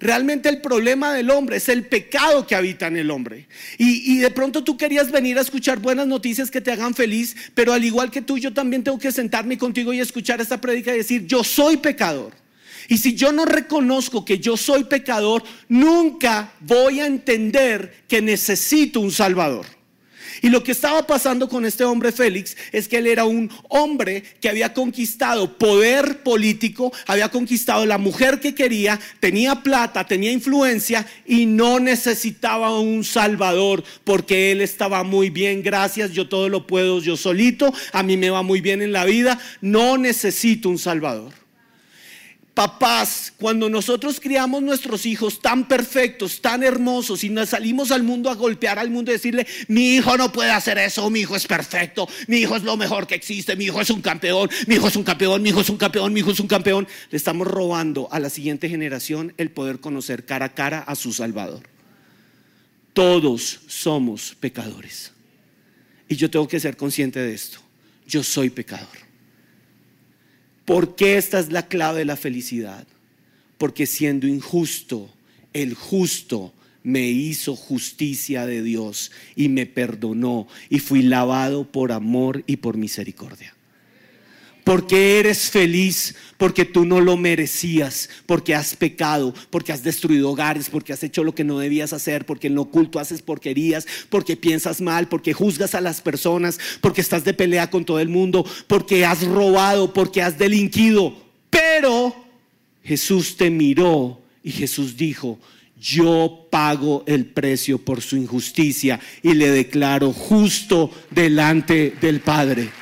Realmente 0.01 0.49
el 0.49 0.61
problema 0.61 1.15
del 1.15 1.31
hombre 1.31 1.59
es 1.59 1.69
el 1.69 1.87
pecado 1.87 2.45
que 2.45 2.57
habita 2.57 2.89
en 2.89 2.97
el 2.97 3.09
hombre. 3.09 3.47
Y, 3.79 4.13
y, 4.13 4.19
de 4.19 4.33
pronto 4.33 4.65
tú 4.65 4.77
querías 4.77 5.13
venir 5.13 5.39
a 5.39 5.43
escuchar 5.43 5.79
buenas 5.79 6.09
noticias 6.09 6.51
que 6.51 6.61
te 6.61 6.73
hagan 6.73 6.93
feliz, 6.93 7.37
pero 7.55 7.73
al 7.73 7.85
igual 7.85 8.11
que 8.11 8.21
tú, 8.21 8.37
yo 8.37 8.53
también 8.53 8.83
tengo 8.83 8.99
que 8.99 9.13
sentarme 9.13 9.57
contigo 9.57 9.93
y 9.93 10.01
escuchar 10.01 10.41
esta 10.41 10.61
prédica 10.61 10.93
y 10.93 10.99
decir, 10.99 11.25
yo 11.29 11.45
soy 11.45 11.77
pecador. 11.77 12.42
Y 12.93 12.99
si 12.99 13.15
yo 13.15 13.33
no 13.33 13.47
reconozco 13.47 14.23
que 14.23 14.39
yo 14.39 14.55
soy 14.55 14.85
pecador, 14.85 15.43
nunca 15.67 16.53
voy 16.61 17.01
a 17.01 17.07
entender 17.07 18.05
que 18.07 18.21
necesito 18.21 19.01
un 19.01 19.11
Salvador. 19.11 19.65
Y 20.43 20.51
lo 20.51 20.63
que 20.63 20.73
estaba 20.73 21.07
pasando 21.07 21.49
con 21.49 21.65
este 21.65 21.85
hombre 21.85 22.13
Félix 22.13 22.55
es 22.71 22.89
que 22.89 22.99
él 22.99 23.07
era 23.07 23.25
un 23.25 23.51
hombre 23.71 24.23
que 24.43 24.51
había 24.51 24.75
conquistado 24.75 25.57
poder 25.57 26.23
político, 26.23 26.93
había 27.07 27.31
conquistado 27.31 27.87
la 27.87 27.97
mujer 27.97 28.41
que 28.41 28.55
quería, 28.55 29.01
tenía 29.21 29.63
plata, 29.63 30.07
tenía 30.07 30.31
influencia 30.31 31.07
y 31.25 31.47
no 31.47 31.81
necesitaba 31.81 32.79
un 32.79 33.05
salvador 33.05 33.85
porque 34.05 34.53
él 34.53 34.61
estaba 34.61 35.03
muy 35.03 35.31
bien, 35.31 35.63
gracias, 35.63 36.13
yo 36.13 36.29
todo 36.29 36.51
lo 36.51 36.67
puedo 36.67 37.01
yo 37.01 37.17
solito, 37.17 37.73
a 37.95 38.03
mí 38.03 38.19
me 38.19 38.29
va 38.29 38.43
muy 38.43 38.61
bien 38.61 38.83
en 38.83 38.93
la 38.93 39.07
vida, 39.07 39.39
no 39.63 39.97
necesito 39.97 40.69
un 40.69 40.79
salvador. 40.79 41.42
Papás, 42.55 43.33
cuando 43.39 43.71
nosotros 43.71 44.21
criamos 44.21 44.63
nuestros 44.63 45.07
hijos 45.07 45.41
tan 45.41 45.67
perfectos, 45.67 46.43
tan 46.43 46.63
hermosos 46.63 47.25
y 47.25 47.31
nos 47.31 47.49
salimos 47.49 47.91
al 47.91 48.03
mundo 48.03 48.29
a 48.29 48.35
golpear 48.35 48.79
al 48.79 48.91
mundo 48.91 49.11
y 49.11 49.15
decirle, 49.15 49.47
mi 49.69 49.95
hijo 49.95 50.19
no 50.19 50.31
puede 50.31 50.51
hacer 50.51 50.77
eso, 50.77 51.09
mi 51.09 51.21
hijo 51.21 51.35
es 51.35 51.47
perfecto, 51.47 52.07
mi 52.27 52.39
hijo 52.39 52.55
es 52.55 52.63
lo 52.63 52.77
mejor 52.77 53.07
que 53.07 53.15
existe, 53.15 53.57
mi 53.57 53.65
hijo 53.65 53.81
es 53.81 53.89
un 53.89 54.03
campeón, 54.03 54.51
mi 54.67 54.75
hijo 54.75 54.89
es 54.89 54.97
un 54.97 55.03
campeón, 55.03 55.41
mi 55.41 55.49
hijo 55.49 55.63
es 55.63 55.71
un 55.71 55.79
campeón, 55.79 56.13
mi 56.13 56.21
hijo 56.21 56.31
es 56.31 56.41
un 56.41 56.47
campeón, 56.47 56.87
le 57.11 57.17
estamos 57.17 57.47
robando 57.47 58.09
a 58.11 58.21
la 58.21 58.29
siguiente 58.29 58.69
generación 58.69 59.33
el 59.39 59.51
poder 59.51 59.81
conocer 59.81 60.27
cara 60.27 60.47
a 60.47 60.55
cara 60.55 60.81
a 60.81 60.95
su 60.95 61.15
Salvador. 61.15 61.63
Todos 62.93 63.61
somos 63.67 64.37
pecadores. 64.39 65.13
Y 66.07 66.17
yo 66.17 66.31
tengo 66.31 66.47
que 66.47 66.61
ser 66.61 66.77
consciente 66.77 67.19
de 67.19 67.33
esto. 67.33 67.61
Yo 68.07 68.23
soy 68.23 68.51
pecador. 68.51 69.12
¿Por 70.65 70.95
qué 70.95 71.17
esta 71.17 71.39
es 71.39 71.51
la 71.51 71.67
clave 71.67 72.01
de 72.01 72.05
la 72.05 72.17
felicidad? 72.17 72.87
Porque 73.59 73.87
siendo 73.87 74.27
injusto, 74.27 75.11
el 75.53 75.75
justo 75.75 76.53
me 76.83 77.09
hizo 77.09 77.57
justicia 77.57 78.47
de 78.47 78.63
Dios 78.63 79.13
y 79.37 79.49
me 79.49 79.67
perdonó 79.67 80.49
y 80.69 80.79
fui 80.79 81.03
lavado 81.03 81.71
por 81.71 81.93
amor 81.93 82.43
y 82.47 82.57
por 82.57 82.77
misericordia. 82.77 83.55
Porque 84.65 85.19
eres 85.19 85.51
feliz, 85.51 86.15
porque 86.37 86.65
tú 86.65 86.85
no 86.85 87.01
lo 87.01 87.17
merecías, 87.17 88.09
porque 88.27 88.55
has 88.55 88.77
pecado, 88.77 89.35
porque 89.51 89.73
has 89.73 89.83
destruido 89.83 90.31
hogares, 90.31 90.69
porque 90.71 90.93
has 90.93 91.03
hecho 91.03 91.25
lo 91.25 91.35
que 91.35 91.45
no 91.45 91.59
debías 91.59 91.93
hacer, 91.93 92.27
porque 92.27 92.47
en 92.47 92.55
lo 92.55 92.63
oculto 92.63 92.99
haces 92.99 93.23
porquerías, 93.23 93.87
porque 94.09 94.37
piensas 94.37 94.81
mal, 94.81 95.09
porque 95.09 95.33
juzgas 95.33 95.75
a 95.75 95.81
las 95.81 96.01
personas, 96.01 96.59
porque 96.81 97.01
estás 97.01 97.25
de 97.25 97.35
pelea 97.35 97.71
con 97.71 97.85
todo 97.85 98.01
el 98.01 98.09
mundo, 98.09 98.47
porque 98.67 99.05
has 99.05 99.25
robado, 99.25 99.93
porque 99.93 100.23
has 100.23 100.39
delinquido. 100.39 101.15
Pero 101.51 102.15
Jesús 102.83 103.37
te 103.37 103.51
miró 103.51 104.21
y 104.43 104.51
Jesús 104.51 104.97
dijo, 104.97 105.39
yo 105.81 106.47
pago 106.51 107.03
el 107.07 107.27
precio 107.27 107.79
por 107.79 108.01
su 108.01 108.17
injusticia 108.17 109.01
y 109.23 109.35
le 109.35 109.51
declaro 109.51 110.13
justo 110.13 110.91
delante 111.11 111.95
del 112.01 112.21
Padre. 112.21 112.82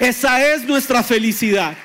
Esa 0.00 0.54
es 0.54 0.64
nuestra 0.64 1.02
felicidad. 1.02 1.76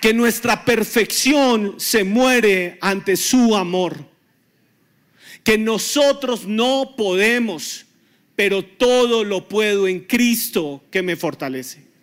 Que 0.00 0.12
nuestra 0.12 0.64
perfección 0.64 1.76
se 1.78 2.04
muere 2.04 2.78
ante 2.80 3.16
su 3.16 3.56
amor. 3.56 4.06
Que 5.42 5.58
nosotros 5.58 6.46
no 6.46 6.94
podemos, 6.96 7.86
pero 8.36 8.62
todo 8.62 9.24
lo 9.24 9.48
puedo 9.48 9.88
en 9.88 10.00
Cristo 10.00 10.84
que 10.90 11.02
me 11.02 11.16
fortalece 11.16 11.93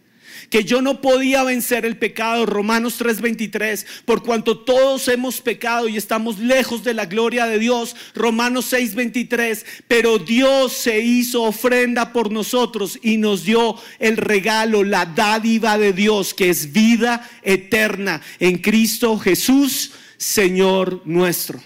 que 0.49 0.63
yo 0.63 0.81
no 0.81 1.01
podía 1.01 1.43
vencer 1.43 1.85
el 1.85 1.97
pecado, 1.97 2.45
Romanos 2.45 2.97
3:23, 2.97 3.85
por 4.05 4.23
cuanto 4.23 4.59
todos 4.59 5.07
hemos 5.07 5.41
pecado 5.41 5.87
y 5.87 5.97
estamos 5.97 6.39
lejos 6.39 6.83
de 6.83 6.93
la 6.93 7.05
gloria 7.05 7.45
de 7.45 7.59
Dios, 7.59 7.95
Romanos 8.13 8.65
6:23, 8.71 9.65
pero 9.87 10.19
Dios 10.19 10.73
se 10.73 10.99
hizo 10.99 11.43
ofrenda 11.43 12.13
por 12.13 12.31
nosotros 12.31 12.99
y 13.01 13.17
nos 13.17 13.43
dio 13.43 13.75
el 13.99 14.17
regalo, 14.17 14.83
la 14.83 15.05
dádiva 15.05 15.77
de 15.77 15.93
Dios, 15.93 16.33
que 16.33 16.49
es 16.49 16.71
vida 16.71 17.29
eterna 17.43 18.21
en 18.39 18.57
Cristo 18.57 19.17
Jesús, 19.17 19.91
Señor 20.17 21.01
nuestro. 21.05 21.61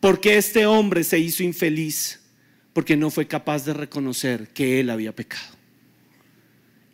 Porque 0.00 0.36
este 0.36 0.66
hombre 0.66 1.04
se 1.04 1.18
hizo 1.18 1.42
infeliz, 1.42 2.20
porque 2.72 2.96
no 2.96 3.10
fue 3.10 3.26
capaz 3.26 3.64
de 3.64 3.74
reconocer 3.74 4.48
que 4.48 4.80
él 4.80 4.90
había 4.90 5.14
pecado 5.14 5.61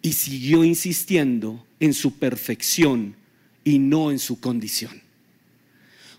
y 0.09 0.13
siguió 0.15 0.65
insistiendo 0.65 1.63
en 1.81 1.93
su 1.93 2.15
perfección 2.15 3.15
y 3.63 3.79
no 3.79 4.11
en 4.11 4.19
su 4.19 4.41
condición. 4.41 5.03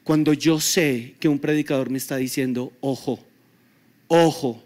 Cuando 0.04 0.32
yo 0.34 0.60
sé 0.60 1.16
que 1.20 1.28
un 1.28 1.40
predicador 1.40 1.90
me 1.90 1.98
está 1.98 2.18
diciendo, 2.18 2.72
ojo, 2.82 3.20
ojo, 4.08 4.64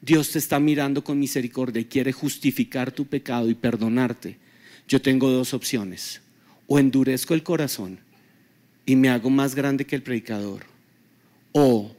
Dios 0.00 0.30
te 0.30 0.38
está 0.38 0.60
mirando 0.60 1.02
con 1.02 1.18
misericordia 1.18 1.82
y 1.82 1.86
quiere 1.86 2.12
justificar 2.12 2.92
tu 2.92 3.06
pecado 3.06 3.50
y 3.50 3.56
perdonarte, 3.56 4.36
yo 4.86 5.02
tengo 5.02 5.30
dos 5.30 5.52
opciones. 5.52 6.20
O 6.68 6.78
endurezco 6.78 7.34
el 7.34 7.42
corazón 7.42 7.98
y 8.86 8.94
me 8.94 9.08
hago 9.08 9.30
más 9.30 9.56
grande 9.56 9.84
que 9.84 9.96
el 9.96 10.04
predicador, 10.04 10.64
o 11.50 11.92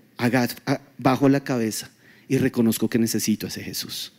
bajo 0.97 1.27
la 1.27 1.41
cabeza 1.41 1.91
y 2.29 2.37
reconozco 2.37 2.89
que 2.89 2.97
necesito 2.97 3.45
a 3.45 3.49
ese 3.49 3.61
Jesús. 3.61 4.13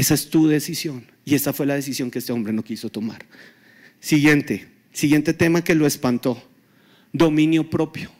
Esa 0.00 0.14
es 0.14 0.30
tu 0.30 0.48
decisión. 0.48 1.04
Y 1.26 1.34
esa 1.34 1.52
fue 1.52 1.66
la 1.66 1.74
decisión 1.74 2.10
que 2.10 2.20
este 2.20 2.32
hombre 2.32 2.54
no 2.54 2.64
quiso 2.64 2.88
tomar. 2.88 3.26
Siguiente, 4.00 4.66
siguiente 4.94 5.34
tema 5.34 5.62
que 5.62 5.74
lo 5.74 5.86
espantó. 5.86 6.42
Dominio 7.12 7.68
propio. 7.68 8.10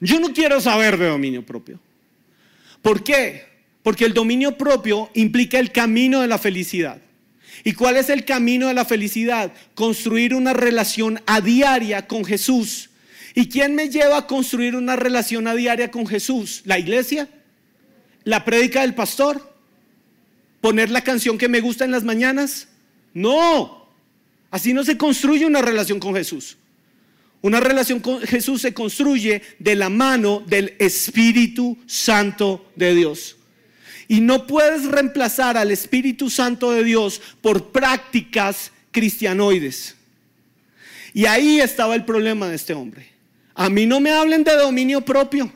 Yo 0.00 0.18
no 0.18 0.32
quiero 0.32 0.60
saber 0.60 0.98
de 0.98 1.06
dominio 1.06 1.46
propio. 1.46 1.78
¿Por 2.82 3.04
qué? 3.04 3.44
Porque 3.84 4.04
el 4.04 4.14
dominio 4.14 4.58
propio 4.58 5.12
implica 5.14 5.60
el 5.60 5.70
camino 5.70 6.22
de 6.22 6.26
la 6.26 6.38
felicidad. 6.38 7.00
¿Y 7.62 7.74
cuál 7.74 7.96
es 7.96 8.10
el 8.10 8.24
camino 8.24 8.66
de 8.66 8.74
la 8.74 8.84
felicidad? 8.84 9.52
Construir 9.76 10.34
una 10.34 10.54
relación 10.54 11.20
a 11.26 11.40
diaria 11.40 12.08
con 12.08 12.24
Jesús. 12.24 12.90
¿Y 13.36 13.48
quién 13.48 13.76
me 13.76 13.90
lleva 13.90 14.18
a 14.18 14.26
construir 14.26 14.74
una 14.74 14.96
relación 14.96 15.46
a 15.46 15.54
diaria 15.54 15.92
con 15.92 16.04
Jesús? 16.04 16.62
¿La 16.64 16.80
iglesia? 16.80 17.28
¿La 18.24 18.44
prédica 18.44 18.80
del 18.80 18.96
pastor? 18.96 19.51
Poner 20.62 20.90
la 20.90 21.02
canción 21.02 21.36
que 21.36 21.48
me 21.48 21.60
gusta 21.60 21.84
en 21.84 21.90
las 21.90 22.04
mañanas. 22.04 22.68
No, 23.12 23.88
así 24.50 24.72
no 24.72 24.84
se 24.84 24.96
construye 24.96 25.44
una 25.44 25.60
relación 25.60 26.00
con 26.00 26.14
Jesús. 26.14 26.56
Una 27.42 27.58
relación 27.58 27.98
con 27.98 28.20
Jesús 28.20 28.62
se 28.62 28.72
construye 28.72 29.42
de 29.58 29.74
la 29.74 29.90
mano 29.90 30.42
del 30.46 30.74
Espíritu 30.78 31.76
Santo 31.86 32.70
de 32.76 32.94
Dios. 32.94 33.36
Y 34.06 34.20
no 34.20 34.46
puedes 34.46 34.84
reemplazar 34.84 35.56
al 35.56 35.72
Espíritu 35.72 36.30
Santo 36.30 36.70
de 36.70 36.84
Dios 36.84 37.20
por 37.40 37.72
prácticas 37.72 38.70
cristianoides. 38.92 39.96
Y 41.12 41.26
ahí 41.26 41.60
estaba 41.60 41.96
el 41.96 42.04
problema 42.04 42.48
de 42.48 42.54
este 42.54 42.72
hombre. 42.72 43.08
A 43.54 43.68
mí 43.68 43.84
no 43.84 43.98
me 43.98 44.12
hablen 44.12 44.44
de 44.44 44.54
dominio 44.54 45.00
propio, 45.00 45.52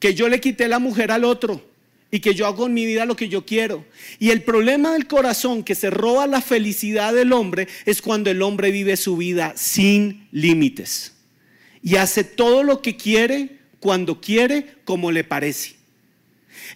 que 0.00 0.12
yo 0.12 0.28
le 0.28 0.40
quité 0.40 0.66
la 0.66 0.80
mujer 0.80 1.12
al 1.12 1.24
otro 1.24 1.73
y 2.14 2.20
que 2.20 2.36
yo 2.36 2.46
hago 2.46 2.66
en 2.66 2.74
mi 2.74 2.86
vida 2.86 3.06
lo 3.06 3.16
que 3.16 3.28
yo 3.28 3.44
quiero. 3.44 3.84
Y 4.20 4.30
el 4.30 4.44
problema 4.44 4.92
del 4.92 5.08
corazón 5.08 5.64
que 5.64 5.74
se 5.74 5.90
roba 5.90 6.28
la 6.28 6.40
felicidad 6.40 7.12
del 7.12 7.32
hombre 7.32 7.66
es 7.86 8.00
cuando 8.00 8.30
el 8.30 8.40
hombre 8.40 8.70
vive 8.70 8.96
su 8.96 9.16
vida 9.16 9.52
sin 9.56 10.28
límites 10.30 11.12
y 11.82 11.96
hace 11.96 12.22
todo 12.22 12.62
lo 12.62 12.82
que 12.82 12.96
quiere, 12.96 13.58
cuando 13.80 14.20
quiere, 14.20 14.76
como 14.84 15.10
le 15.10 15.24
parece. 15.24 15.74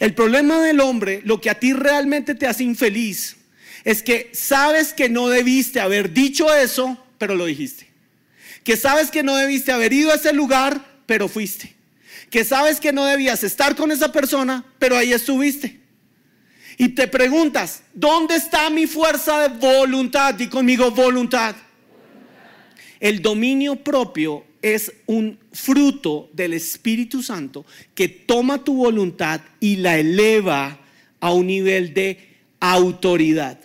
El 0.00 0.12
problema 0.12 0.60
del 0.60 0.80
hombre, 0.80 1.22
lo 1.24 1.40
que 1.40 1.50
a 1.50 1.60
ti 1.60 1.72
realmente 1.72 2.34
te 2.34 2.48
hace 2.48 2.64
infeliz, 2.64 3.36
es 3.84 4.02
que 4.02 4.30
sabes 4.32 4.92
que 4.92 5.08
no 5.08 5.28
debiste 5.28 5.78
haber 5.78 6.12
dicho 6.12 6.52
eso, 6.52 6.98
pero 7.16 7.36
lo 7.36 7.46
dijiste. 7.46 7.86
Que 8.64 8.76
sabes 8.76 9.12
que 9.12 9.22
no 9.22 9.36
debiste 9.36 9.70
haber 9.70 9.92
ido 9.92 10.10
a 10.10 10.16
ese 10.16 10.32
lugar, 10.32 10.84
pero 11.06 11.28
fuiste 11.28 11.77
que 12.30 12.44
sabes 12.44 12.80
que 12.80 12.92
no 12.92 13.04
debías 13.04 13.42
estar 13.44 13.74
con 13.74 13.90
esa 13.90 14.12
persona, 14.12 14.64
pero 14.78 14.96
ahí 14.96 15.12
estuviste. 15.12 15.80
Y 16.76 16.90
te 16.90 17.08
preguntas, 17.08 17.82
¿dónde 17.92 18.36
está 18.36 18.70
mi 18.70 18.86
fuerza 18.86 19.48
de 19.48 19.58
voluntad? 19.58 20.38
Y 20.38 20.48
conmigo 20.48 20.90
voluntad. 20.90 21.56
El 23.00 23.20
dominio 23.20 23.76
propio 23.76 24.44
es 24.62 24.92
un 25.06 25.38
fruto 25.52 26.30
del 26.32 26.54
Espíritu 26.54 27.22
Santo 27.22 27.64
que 27.94 28.08
toma 28.08 28.62
tu 28.62 28.74
voluntad 28.74 29.40
y 29.60 29.76
la 29.76 29.98
eleva 29.98 30.78
a 31.20 31.32
un 31.32 31.46
nivel 31.46 31.94
de 31.94 32.18
autoridad. 32.60 33.58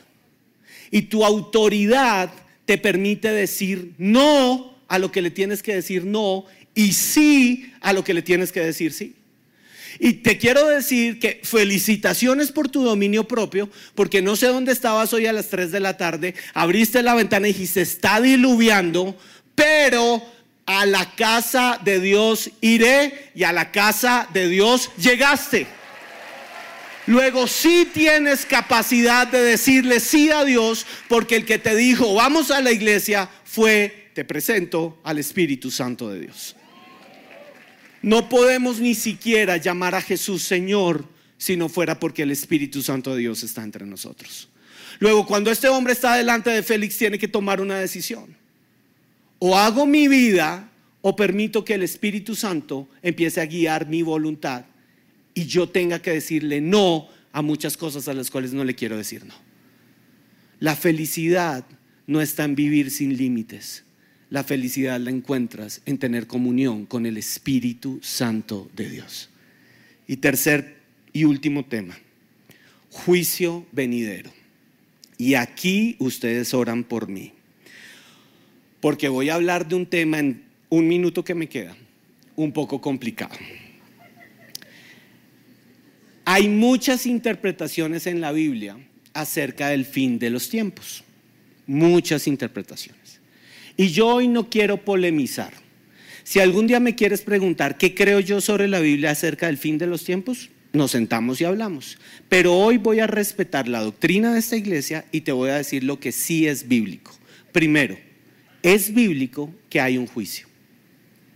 Y 0.91 1.03
tu 1.03 1.25
autoridad 1.25 2.31
te 2.65 2.77
permite 2.77 3.29
decir 3.31 3.93
no 3.97 4.75
a 4.87 4.99
lo 4.99 5.11
que 5.11 5.21
le 5.21 5.31
tienes 5.31 5.63
que 5.63 5.75
decir 5.75 6.05
no 6.05 6.45
y 6.75 6.93
sí 6.93 7.73
a 7.81 7.93
lo 7.93 8.03
que 8.03 8.13
le 8.13 8.21
tienes 8.21 8.51
que 8.51 8.61
decir 8.61 8.93
sí. 8.93 9.15
Y 9.99 10.13
te 10.13 10.37
quiero 10.37 10.67
decir 10.67 11.19
que 11.19 11.39
felicitaciones 11.43 12.51
por 12.51 12.69
tu 12.69 12.83
dominio 12.83 13.27
propio, 13.27 13.69
porque 13.95 14.21
no 14.21 14.35
sé 14.35 14.47
dónde 14.47 14.71
estabas 14.71 15.13
hoy 15.13 15.27
a 15.27 15.33
las 15.33 15.49
3 15.49 15.71
de 15.71 15.79
la 15.79 15.97
tarde, 15.97 16.33
abriste 16.53 17.03
la 17.03 17.13
ventana 17.13 17.47
y 17.47 17.53
dijiste, 17.53 17.81
está 17.81 18.19
diluviando, 18.19 19.17
pero 19.55 20.23
a 20.65 20.85
la 20.85 21.13
casa 21.15 21.79
de 21.83 21.99
Dios 21.99 22.49
iré 22.61 23.31
y 23.35 23.43
a 23.43 23.51
la 23.51 23.71
casa 23.71 24.27
de 24.33 24.47
Dios 24.49 24.89
llegaste. 24.97 25.67
Luego 27.05 27.47
sí 27.47 27.87
tienes 27.93 28.45
capacidad 28.45 29.27
de 29.27 29.41
decirle 29.41 29.99
sí 29.99 30.31
a 30.31 30.45
Dios, 30.45 30.85
porque 31.09 31.35
el 31.35 31.45
que 31.45 31.59
te 31.59 31.75
dijo, 31.75 32.13
vamos 32.15 32.49
a 32.49 32.61
la 32.61 32.71
iglesia, 32.71 33.29
fue, 33.43 34.09
te 34.13 34.23
presento 34.23 34.99
al 35.03 35.19
Espíritu 35.19 35.69
Santo 35.69 36.09
de 36.09 36.21
Dios. 36.21 36.55
No 38.03 38.27
podemos 38.27 38.79
ni 38.79 38.95
siquiera 38.95 39.57
llamar 39.57 39.95
a 39.95 40.01
Jesús 40.01 40.43
Señor 40.43 41.05
si 41.37 41.55
no 41.55 41.69
fuera 41.69 41.99
porque 41.99 42.23
el 42.23 42.31
Espíritu 42.31 42.81
Santo 42.83 43.13
de 43.15 43.21
Dios 43.21 43.43
está 43.43 43.63
entre 43.63 43.85
nosotros. 43.85 44.49
Luego, 44.99 45.25
cuando 45.25 45.49
este 45.49 45.69
hombre 45.69 45.93
está 45.93 46.15
delante 46.15 46.49
de 46.49 46.63
Félix, 46.63 46.97
tiene 46.97 47.17
que 47.17 47.27
tomar 47.27 47.61
una 47.61 47.79
decisión. 47.79 48.35
O 49.39 49.57
hago 49.57 49.85
mi 49.85 50.07
vida 50.09 50.69
o 51.01 51.15
permito 51.15 51.65
que 51.65 51.73
el 51.75 51.83
Espíritu 51.83 52.35
Santo 52.35 52.87
empiece 53.01 53.41
a 53.41 53.45
guiar 53.45 53.87
mi 53.87 54.01
voluntad 54.01 54.65
y 55.33 55.45
yo 55.45 55.67
tenga 55.67 56.01
que 56.01 56.11
decirle 56.11 56.61
no 56.61 57.07
a 57.31 57.41
muchas 57.41 57.77
cosas 57.77 58.07
a 58.07 58.13
las 58.13 58.29
cuales 58.29 58.53
no 58.53 58.63
le 58.63 58.75
quiero 58.75 58.97
decir 58.97 59.25
no. 59.25 59.33
La 60.59 60.75
felicidad 60.75 61.65
no 62.05 62.21
está 62.21 62.43
en 62.43 62.55
vivir 62.55 62.91
sin 62.91 63.17
límites. 63.17 63.83
La 64.33 64.43
felicidad 64.43 64.99
la 64.99 65.11
encuentras 65.11 65.83
en 65.85 65.99
tener 65.99 66.25
comunión 66.25 66.87
con 66.87 67.05
el 67.05 67.17
Espíritu 67.17 67.99
Santo 68.01 68.67
de 68.75 68.89
Dios. 68.89 69.29
Y 70.07 70.17
tercer 70.17 70.77
y 71.13 71.25
último 71.25 71.65
tema, 71.65 71.95
juicio 72.89 73.67
venidero. 73.71 74.33
Y 75.19 75.35
aquí 75.35 75.97
ustedes 75.99 76.55
oran 76.55 76.83
por 76.83 77.09
mí, 77.09 77.31
porque 78.79 79.07
voy 79.07 79.29
a 79.29 79.35
hablar 79.35 79.67
de 79.67 79.75
un 79.75 79.85
tema 79.85 80.17
en 80.17 80.43
un 80.69 80.87
minuto 80.87 81.23
que 81.23 81.35
me 81.35 81.47
queda, 81.47 81.77
un 82.35 82.51
poco 82.51 82.81
complicado. 82.81 83.35
Hay 86.25 86.49
muchas 86.49 87.05
interpretaciones 87.05 88.07
en 88.07 88.19
la 88.19 88.31
Biblia 88.31 88.79
acerca 89.13 89.67
del 89.67 89.85
fin 89.85 90.17
de 90.17 90.31
los 90.31 90.49
tiempos. 90.49 91.03
Muchas 91.67 92.25
interpretaciones. 92.25 93.02
Y 93.77 93.89
yo 93.89 94.07
hoy 94.07 94.27
no 94.27 94.49
quiero 94.49 94.77
polemizar. 94.77 95.53
Si 96.23 96.39
algún 96.39 96.67
día 96.67 96.79
me 96.79 96.95
quieres 96.95 97.21
preguntar 97.21 97.77
qué 97.77 97.93
creo 97.93 98.19
yo 98.19 98.39
sobre 98.39 98.67
la 98.67 98.79
Biblia 98.79 99.11
acerca 99.11 99.47
del 99.47 99.57
fin 99.57 99.77
de 99.77 99.87
los 99.87 100.03
tiempos, 100.03 100.49
nos 100.71 100.91
sentamos 100.91 101.41
y 101.41 101.45
hablamos. 101.45 101.97
Pero 102.29 102.55
hoy 102.55 102.77
voy 102.77 102.99
a 102.99 103.07
respetar 103.07 103.67
la 103.67 103.81
doctrina 103.81 104.33
de 104.33 104.39
esta 104.39 104.55
iglesia 104.55 105.05
y 105.11 105.21
te 105.21 105.31
voy 105.31 105.49
a 105.49 105.57
decir 105.57 105.83
lo 105.83 105.99
que 105.99 106.11
sí 106.11 106.47
es 106.47 106.67
bíblico. 106.67 107.11
Primero, 107.51 107.97
es 108.61 108.93
bíblico 108.93 109.53
que 109.69 109.81
hay 109.81 109.97
un 109.97 110.07
juicio. 110.07 110.47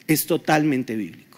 Es 0.08 0.26
totalmente 0.26 0.96
bíblico. 0.96 1.38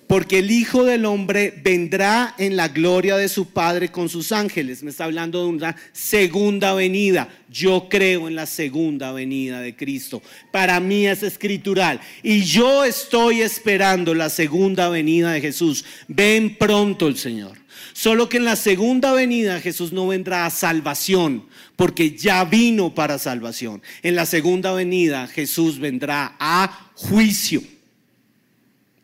Porque 0.07 0.41
el 0.41 0.51
Hijo 0.51 0.85
del 0.85 1.07
Hombre 1.07 1.55
vendrá 1.63 2.35
en 2.39 2.57
la 2.57 2.69
gloria 2.69 3.17
de 3.17 3.29
su 3.29 3.47
Padre 3.47 3.91
con 3.91 4.09
sus 4.09 4.33
ángeles. 4.33 4.83
Me 4.83 4.91
está 4.91 5.05
hablando 5.05 5.43
de 5.43 5.49
una 5.49 5.77
segunda 5.93 6.75
venida. 6.75 7.29
Yo 7.49 7.89
creo 7.89 8.29
en 8.29 8.35
la 8.35 8.47
segunda 8.47 9.13
venida 9.13 9.61
de 9.61 9.75
Cristo. 9.75 10.23
Para 10.51 10.79
mí 10.81 11.07
es 11.07 11.23
escritural. 11.23 12.01
Y 12.23 12.43
yo 12.43 12.85
estoy 12.85 13.41
esperando 13.41 14.15
la 14.15 14.29
segunda 14.29 14.89
venida 14.89 15.33
de 15.33 15.41
Jesús. 15.41 15.85
Ven 16.07 16.57
pronto 16.57 17.09
el 17.09 17.17
Señor. 17.17 17.59
Solo 17.95 18.29
que 18.29 18.39
en 18.39 18.45
la 18.45 18.57
segunda 18.57 19.13
venida 19.13 19.61
Jesús 19.61 19.93
no 19.93 20.09
vendrá 20.09 20.47
a 20.47 20.51
salvación, 20.51 21.47
porque 21.77 22.17
ya 22.17 22.45
vino 22.45 22.95
para 22.95 23.19
salvación. 23.19 23.83
En 24.03 24.17
la 24.17 24.27
segunda 24.27 24.73
venida 24.73 25.29
Jesús 25.29 25.79
vendrá 25.79 26.37
a 26.41 26.91
juicio. 26.95 27.63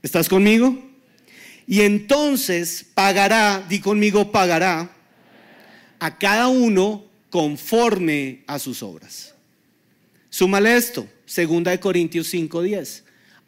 ¿Estás 0.02 0.28
conmigo? 0.28 0.89
Y 1.70 1.82
entonces 1.82 2.84
pagará, 2.94 3.64
di 3.68 3.78
conmigo, 3.78 4.32
pagará 4.32 4.90
a 6.00 6.18
cada 6.18 6.48
uno 6.48 7.04
conforme 7.30 8.42
a 8.48 8.58
sus 8.58 8.82
obras. 8.82 9.32
Súmale 10.30 10.76
esto, 10.76 11.06
segunda 11.26 11.70
de 11.70 11.78
Corintios 11.78 12.26
5:10. 12.34 13.04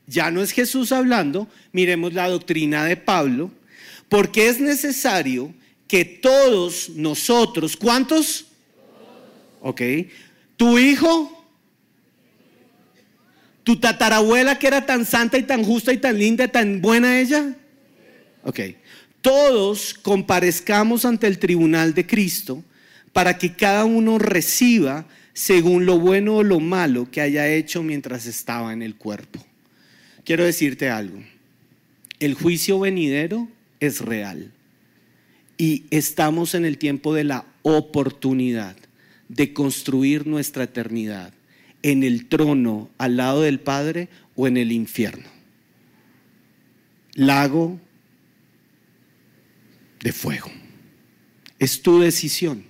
Ya 0.06 0.30
no 0.30 0.40
es 0.40 0.52
Jesús 0.52 0.92
hablando, 0.92 1.48
miremos 1.72 2.12
la 2.12 2.28
doctrina 2.28 2.85
de 2.85 2.96
Pablo, 2.96 3.50
porque 4.08 4.48
es 4.48 4.61
necesario 4.61 5.52
que 5.88 6.04
todos 6.04 6.90
nosotros, 6.90 7.76
¿cuántos? 7.76 8.44
Ok, 9.61 9.82
tu 10.56 10.78
hijo, 10.78 11.44
tu 13.64 13.80
tatarabuela 13.80 14.61
que 14.61 14.68
era 14.68 14.87
tan 14.87 15.04
santa 15.04 15.38
y 15.38 15.42
tan 15.42 15.64
justa 15.64 15.92
y 15.92 15.98
tan 15.98 16.16
linda, 16.16 16.46
tan 16.46 16.80
buena 16.80 17.18
ella, 17.18 17.56
Ok. 18.44 18.61
Todos 19.20 19.94
comparezcamos 19.94 21.05
ante 21.05 21.28
el 21.28 21.38
tribunal 21.38 21.94
de 21.94 22.07
Cristo 22.07 22.64
para 23.12 23.38
que 23.38 23.55
cada 23.55 23.85
uno 23.85 24.18
reciba 24.18 25.07
según 25.33 25.87
lo 25.87 25.98
bueno 25.98 26.37
o 26.37 26.42
lo 26.42 26.61
malo 26.61 27.09
que 27.11 27.20
haya 27.20 27.48
hecho 27.48 27.83
mientras 27.83 28.26
estaba 28.26 28.72
en 28.72 28.83
el 28.83 28.96
cuerpo. 28.96 29.44
Quiero 30.24 30.44
decirte 30.44 30.90
algo. 30.90 31.22
El 32.18 32.35
juicio 32.35 32.81
venidero 32.81 33.48
es 33.81 34.00
real. 34.00 34.52
Y 35.57 35.85
estamos 35.90 36.55
en 36.55 36.64
el 36.64 36.78
tiempo 36.78 37.14
de 37.14 37.24
la 37.24 37.46
oportunidad 37.62 38.76
de 39.28 39.52
construir 39.52 40.26
nuestra 40.26 40.64
eternidad 40.64 41.33
en 41.83 42.02
el 42.02 42.26
trono 42.26 42.90
al 42.98 43.16
lado 43.16 43.42
del 43.42 43.61
Padre 43.61 44.09
o 44.37 44.46
en 44.46 44.57
el 44.57 44.72
infierno. 44.72 45.28
Lago 47.14 47.81
de 50.02 50.12
fuego. 50.12 50.50
Es 51.58 51.80
tu 51.80 52.00
decisión. 52.00 52.64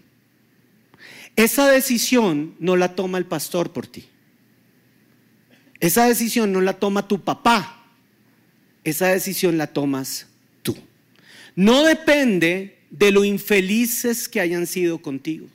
Esa 1.34 1.70
decisión 1.70 2.54
no 2.58 2.76
la 2.76 2.94
toma 2.94 3.18
el 3.18 3.24
pastor 3.24 3.72
por 3.72 3.86
ti. 3.86 4.04
Esa 5.80 6.06
decisión 6.06 6.52
no 6.52 6.60
la 6.60 6.74
toma 6.74 7.08
tu 7.08 7.22
papá. 7.22 7.84
Esa 8.84 9.08
decisión 9.08 9.56
la 9.56 9.66
tomas 9.66 10.26
tú. 10.62 10.76
No 11.56 11.84
depende 11.84 12.78
de 12.90 13.10
lo 13.10 13.24
infelices 13.24 14.28
que 14.28 14.40
hayan 14.40 14.66
sido 14.66 14.98
contigo. 14.98 15.48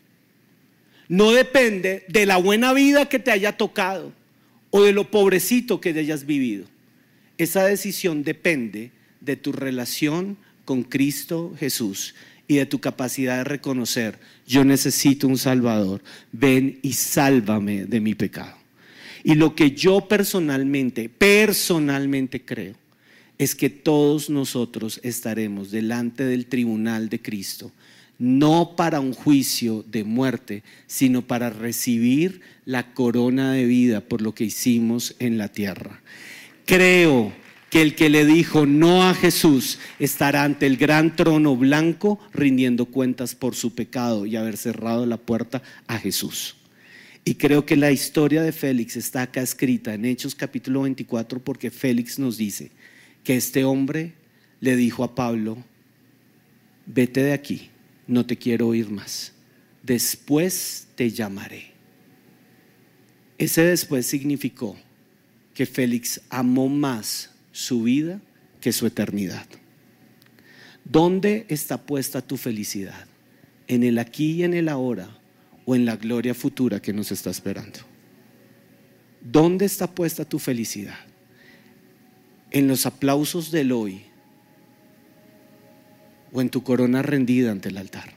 No 1.07 1.31
depende 1.31 2.05
de 2.09 2.25
la 2.25 2.37
buena 2.37 2.73
vida 2.73 3.07
que 3.07 3.19
te 3.19 3.31
haya 3.31 3.55
tocado 3.55 4.11
o 4.71 4.83
de 4.83 4.91
lo 4.91 5.09
pobrecito 5.09 5.79
que 5.79 5.89
hayas 5.89 6.25
vivido. 6.25 6.65
Esa 7.37 7.63
decisión 7.65 8.23
depende 8.23 8.91
de 9.21 9.35
tu 9.35 9.51
relación 9.51 10.37
con 10.67 10.83
Cristo 10.83 11.55
Jesús 11.57 12.13
y 12.45 12.57
de 12.57 12.65
tu 12.65 12.79
capacidad 12.79 13.37
de 13.37 13.43
reconocer, 13.45 14.19
yo 14.45 14.65
necesito 14.65 15.25
un 15.25 15.37
Salvador, 15.37 16.03
ven 16.33 16.79
y 16.81 16.91
sálvame 16.91 17.85
de 17.85 18.01
mi 18.01 18.15
pecado. 18.15 18.53
Y 19.23 19.35
lo 19.35 19.55
que 19.55 19.71
yo 19.71 20.09
personalmente, 20.09 21.07
personalmente 21.07 22.43
creo, 22.43 22.75
es 23.37 23.55
que 23.55 23.69
todos 23.69 24.29
nosotros 24.29 24.99
estaremos 25.03 25.71
delante 25.71 26.25
del 26.25 26.47
tribunal 26.47 27.07
de 27.07 27.21
Cristo, 27.21 27.71
no 28.19 28.75
para 28.75 28.99
un 28.99 29.13
juicio 29.13 29.85
de 29.87 30.03
muerte, 30.03 30.63
sino 30.85 31.21
para 31.21 31.49
recibir 31.49 32.41
la 32.65 32.93
corona 32.93 33.53
de 33.53 33.63
vida 33.63 34.01
por 34.01 34.21
lo 34.21 34.35
que 34.35 34.43
hicimos 34.43 35.15
en 35.19 35.37
la 35.37 35.47
tierra. 35.47 36.01
Creo 36.65 37.31
que 37.69 37.81
el 37.81 37.95
que 37.95 38.09
le 38.09 38.25
dijo 38.25 38.65
no 38.65 39.07
a 39.07 39.13
Jesús 39.13 39.79
estará 39.99 40.43
ante 40.43 40.65
el 40.65 40.77
gran 40.77 41.15
trono 41.15 41.55
blanco 41.55 42.19
rindiendo 42.33 42.85
cuentas 42.85 43.35
por 43.35 43.55
su 43.55 43.75
pecado 43.75 44.25
y 44.25 44.35
haber 44.35 44.57
cerrado 44.57 45.05
la 45.05 45.17
puerta 45.17 45.61
a 45.87 45.97
Jesús. 45.97 46.55
Y 47.25 47.35
creo 47.35 47.65
que 47.65 47.75
la 47.75 47.91
historia 47.91 48.41
de 48.41 48.53
Félix 48.53 48.95
está 48.95 49.23
acá 49.23 49.41
escrita 49.41 49.93
en 49.93 50.05
Hechos 50.05 50.33
capítulo 50.33 50.83
24 50.83 51.43
porque 51.43 51.71
Félix 51.71 52.19
nos 52.19 52.37
dice 52.37 52.71
que 53.25 53.35
este 53.35 53.65
hombre 53.65 54.13
le 54.61 54.77
dijo 54.77 55.03
a 55.03 55.13
Pablo, 55.13 55.57
vete 56.85 57.21
de 57.21 57.33
aquí, 57.33 57.69
no 58.07 58.25
te 58.25 58.37
quiero 58.37 58.67
oír 58.67 58.89
más, 58.89 59.33
después 59.83 60.87
te 60.95 61.11
llamaré. 61.11 61.73
Ese 63.37 63.61
después 63.63 64.05
significó 64.07 64.77
que 65.53 65.65
Félix 65.65 66.21
amó 66.29 66.69
más 66.69 67.31
su 67.57 67.81
vida 67.81 68.21
que 68.61 68.71
su 68.71 68.85
eternidad. 68.85 69.47
¿Dónde 70.85 71.47
está 71.49 71.81
puesta 71.81 72.21
tu 72.21 72.37
felicidad? 72.37 73.07
¿En 73.67 73.83
el 73.83 73.97
aquí 73.97 74.33
y 74.33 74.43
en 74.43 74.53
el 74.53 74.69
ahora 74.69 75.09
o 75.65 75.75
en 75.75 75.83
la 75.83 75.95
gloria 75.95 76.35
futura 76.35 76.79
que 76.79 76.93
nos 76.93 77.11
está 77.11 77.31
esperando? 77.31 77.79
¿Dónde 79.21 79.65
está 79.65 79.87
puesta 79.89 80.23
tu 80.23 80.37
felicidad? 80.37 80.99
¿En 82.51 82.67
los 82.67 82.85
aplausos 82.85 83.49
del 83.49 83.71
hoy 83.71 84.03
o 86.31 86.41
en 86.41 86.49
tu 86.49 86.61
corona 86.61 87.01
rendida 87.01 87.51
ante 87.51 87.69
el 87.69 87.77
altar? 87.77 88.13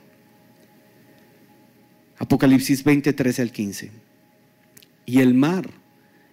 Apocalipsis 2.19 2.85
20, 2.85 3.15
13 3.15 3.41
al 3.41 3.53
15. 3.53 3.91
Y 5.07 5.21
el 5.21 5.33
mar 5.33 5.71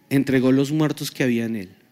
entregó 0.10 0.52
los 0.52 0.74
muertos 0.74 1.10
que 1.10 1.24
había 1.24 1.46
en 1.46 1.56
él 1.56 1.87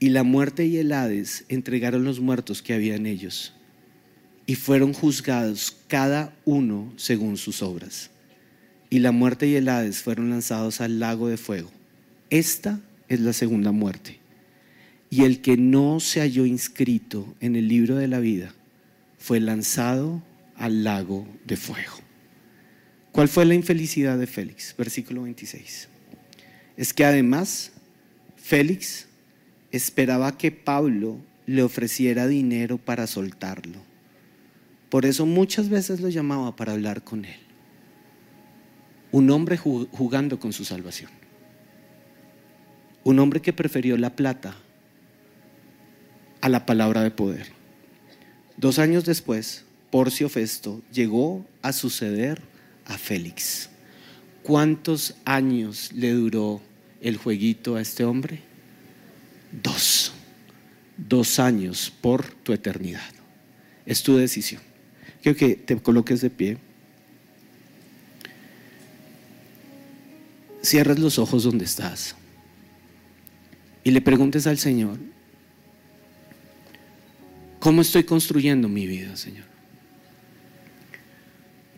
y 0.00 0.10
la 0.10 0.22
muerte 0.22 0.66
y 0.66 0.78
el 0.78 0.92
Hades 0.92 1.44
entregaron 1.48 2.04
los 2.04 2.20
muertos 2.20 2.62
que 2.62 2.74
había 2.74 2.96
en 2.96 3.06
ellos 3.06 3.54
y 4.46 4.56
fueron 4.56 4.92
juzgados 4.92 5.76
cada 5.88 6.34
uno 6.44 6.92
según 6.96 7.36
sus 7.36 7.62
obras. 7.62 8.10
Y 8.90 8.98
la 8.98 9.12
muerte 9.12 9.46
y 9.46 9.56
el 9.56 9.68
Hades 9.68 10.02
fueron 10.02 10.30
lanzados 10.30 10.80
al 10.80 11.00
lago 11.00 11.28
de 11.28 11.36
fuego. 11.36 11.70
Esta 12.30 12.80
es 13.08 13.20
la 13.20 13.32
segunda 13.32 13.72
muerte. 13.72 14.20
Y 15.10 15.24
el 15.24 15.40
que 15.40 15.56
no 15.56 16.00
se 16.00 16.20
halló 16.20 16.44
inscrito 16.44 17.34
en 17.40 17.56
el 17.56 17.68
libro 17.68 17.96
de 17.96 18.08
la 18.08 18.20
vida 18.20 18.54
fue 19.18 19.40
lanzado 19.40 20.22
al 20.56 20.84
lago 20.84 21.26
de 21.46 21.56
fuego. 21.56 21.94
¿Cuál 23.12 23.28
fue 23.28 23.44
la 23.44 23.54
infelicidad 23.54 24.18
de 24.18 24.26
Félix? 24.26 24.74
Versículo 24.76 25.22
26. 25.22 25.88
Es 26.76 26.92
que 26.92 27.04
además 27.04 27.72
Félix 28.36 29.06
esperaba 29.76 30.38
que 30.38 30.52
Pablo 30.52 31.18
le 31.46 31.64
ofreciera 31.64 32.28
dinero 32.28 32.78
para 32.78 33.08
soltarlo. 33.08 33.78
Por 34.88 35.04
eso 35.04 35.26
muchas 35.26 35.68
veces 35.68 36.00
lo 36.00 36.08
llamaba 36.08 36.54
para 36.54 36.72
hablar 36.72 37.02
con 37.02 37.24
él. 37.24 37.40
Un 39.10 39.30
hombre 39.30 39.56
jugando 39.56 40.38
con 40.38 40.52
su 40.52 40.64
salvación. 40.64 41.10
Un 43.02 43.18
hombre 43.18 43.42
que 43.42 43.52
prefirió 43.52 43.96
la 43.96 44.14
plata 44.14 44.54
a 46.40 46.48
la 46.48 46.66
palabra 46.66 47.02
de 47.02 47.10
poder. 47.10 47.48
Dos 48.56 48.78
años 48.78 49.04
después, 49.04 49.64
Porcio 49.90 50.28
Festo 50.28 50.82
llegó 50.92 51.44
a 51.62 51.72
suceder 51.72 52.40
a 52.86 52.96
Félix. 52.96 53.70
¿Cuántos 54.44 55.16
años 55.24 55.90
le 55.92 56.12
duró 56.12 56.60
el 57.00 57.16
jueguito 57.16 57.74
a 57.74 57.80
este 57.80 58.04
hombre? 58.04 58.53
Dos. 59.62 60.12
Dos 60.96 61.38
años 61.38 61.92
por 62.00 62.24
tu 62.24 62.52
eternidad. 62.52 63.10
Es 63.86 64.02
tu 64.02 64.16
decisión. 64.16 64.62
Quiero 65.22 65.36
que 65.38 65.56
te 65.56 65.76
coloques 65.76 66.20
de 66.20 66.30
pie. 66.30 66.58
Cierres 70.62 70.98
los 70.98 71.18
ojos 71.18 71.44
donde 71.44 71.64
estás 71.64 72.16
y 73.84 73.90
le 73.90 74.00
preguntes 74.00 74.46
al 74.46 74.56
Señor, 74.58 74.98
¿cómo 77.60 77.82
estoy 77.82 78.04
construyendo 78.04 78.66
mi 78.66 78.86
vida, 78.86 79.14
Señor? 79.14 79.44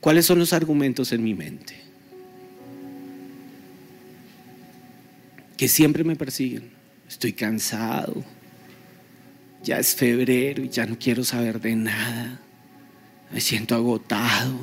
¿Cuáles 0.00 0.24
son 0.24 0.38
los 0.38 0.52
argumentos 0.52 1.10
en 1.10 1.24
mi 1.24 1.34
mente? 1.34 1.74
Que 5.56 5.66
siempre 5.66 6.04
me 6.04 6.14
persiguen. 6.14 6.70
Estoy 7.08 7.32
cansado. 7.32 8.24
Ya 9.62 9.78
es 9.78 9.94
febrero 9.94 10.62
y 10.62 10.68
ya 10.68 10.86
no 10.86 10.98
quiero 10.98 11.24
saber 11.24 11.60
de 11.60 11.74
nada. 11.76 12.40
Me 13.32 13.40
siento 13.40 13.74
agotado. 13.74 14.56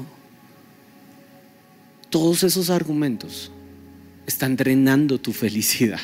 Todos 2.09 2.43
esos 2.43 2.69
argumentos 2.69 3.51
están 4.25 4.55
drenando 4.55 5.19
tu 5.19 5.33
felicidad. 5.33 5.99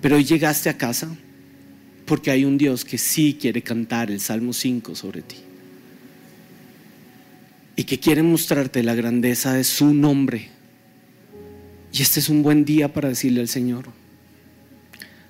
Pero 0.00 0.16
hoy 0.16 0.24
llegaste 0.24 0.68
a 0.68 0.76
casa 0.76 1.08
porque 2.06 2.30
hay 2.30 2.44
un 2.44 2.56
Dios 2.56 2.84
que 2.84 2.98
sí 2.98 3.36
quiere 3.40 3.62
cantar 3.62 4.10
el 4.10 4.20
Salmo 4.20 4.52
5 4.52 4.94
sobre 4.94 5.22
ti. 5.22 5.36
Y 7.76 7.84
que 7.84 7.98
quiere 8.00 8.22
mostrarte 8.22 8.82
la 8.82 8.94
grandeza 8.94 9.52
de 9.52 9.64
su 9.64 9.92
nombre. 9.92 10.48
Y 11.98 12.02
este 12.02 12.20
es 12.20 12.28
un 12.28 12.44
buen 12.44 12.64
día 12.64 12.92
para 12.92 13.08
decirle 13.08 13.40
al 13.40 13.48
Señor, 13.48 13.86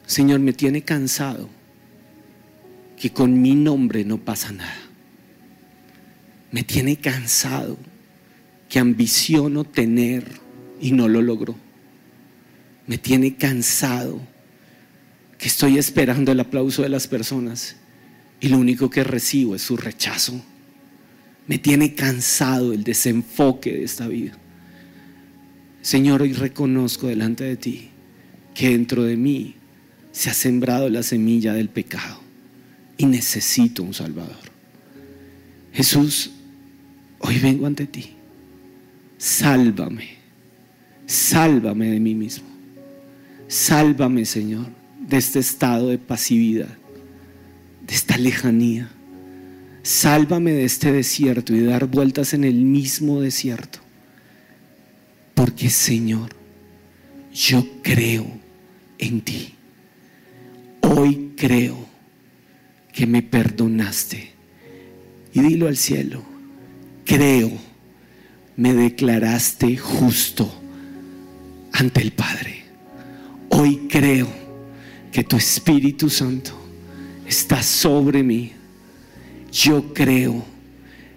Señor, 0.04 0.38
me 0.40 0.52
tiene 0.52 0.82
cansado 0.82 1.48
que 3.00 3.10
con 3.10 3.40
mi 3.40 3.54
nombre 3.54 4.04
no 4.04 4.18
pasa 4.18 4.52
nada. 4.52 4.76
Me 6.52 6.64
tiene 6.64 6.96
cansado 6.96 7.78
que 8.68 8.78
ambiciono 8.78 9.64
tener 9.64 10.26
y 10.78 10.92
no 10.92 11.08
lo 11.08 11.22
logro. 11.22 11.56
Me 12.86 12.98
tiene 12.98 13.36
cansado 13.36 14.20
que 15.38 15.48
estoy 15.48 15.78
esperando 15.78 16.32
el 16.32 16.40
aplauso 16.40 16.82
de 16.82 16.90
las 16.90 17.06
personas 17.06 17.76
y 18.42 18.48
lo 18.48 18.58
único 18.58 18.90
que 18.90 19.04
recibo 19.04 19.54
es 19.54 19.62
su 19.62 19.78
rechazo. 19.78 20.38
Me 21.46 21.56
tiene 21.56 21.94
cansado 21.94 22.74
el 22.74 22.84
desenfoque 22.84 23.72
de 23.72 23.84
esta 23.84 24.06
vida. 24.06 24.36
Señor, 25.82 26.22
hoy 26.22 26.32
reconozco 26.32 27.06
delante 27.06 27.44
de 27.44 27.56
ti 27.56 27.88
que 28.54 28.70
dentro 28.70 29.04
de 29.04 29.16
mí 29.16 29.54
se 30.12 30.30
ha 30.30 30.34
sembrado 30.34 30.88
la 30.88 31.02
semilla 31.02 31.52
del 31.52 31.68
pecado 31.68 32.20
y 32.96 33.06
necesito 33.06 33.82
un 33.82 33.94
Salvador. 33.94 34.36
Jesús, 35.72 36.32
hoy 37.20 37.38
vengo 37.38 37.66
ante 37.66 37.86
ti. 37.86 38.14
Sálvame, 39.16 40.08
sálvame 41.06 41.90
de 41.90 42.00
mí 42.00 42.14
mismo. 42.14 42.48
Sálvame, 43.46 44.24
Señor 44.24 44.78
de 45.08 45.16
este 45.16 45.38
estado 45.38 45.88
de 45.88 45.98
pasividad, 45.98 46.68
de 47.86 47.94
esta 47.94 48.18
lejanía. 48.18 48.90
Sálvame 49.82 50.52
de 50.52 50.64
este 50.64 50.92
desierto 50.92 51.54
y 51.54 51.60
de 51.60 51.66
dar 51.66 51.86
vueltas 51.86 52.34
en 52.34 52.44
el 52.44 52.56
mismo 52.56 53.20
desierto. 53.20 53.78
Porque 55.38 55.70
Señor, 55.70 56.30
yo 57.32 57.64
creo 57.84 58.26
en 58.98 59.20
ti. 59.20 59.54
Hoy 60.80 61.34
creo 61.36 61.76
que 62.92 63.06
me 63.06 63.22
perdonaste. 63.22 64.32
Y 65.32 65.40
dilo 65.40 65.68
al 65.68 65.76
cielo, 65.76 66.24
creo, 67.04 67.52
me 68.56 68.74
declaraste 68.74 69.76
justo 69.76 70.52
ante 71.70 72.00
el 72.00 72.10
Padre. 72.10 72.64
Hoy 73.48 73.86
creo 73.88 74.26
que 75.12 75.22
tu 75.22 75.36
Espíritu 75.36 76.10
Santo 76.10 76.50
está 77.28 77.62
sobre 77.62 78.24
mí. 78.24 78.54
Yo 79.52 79.94
creo 79.94 80.44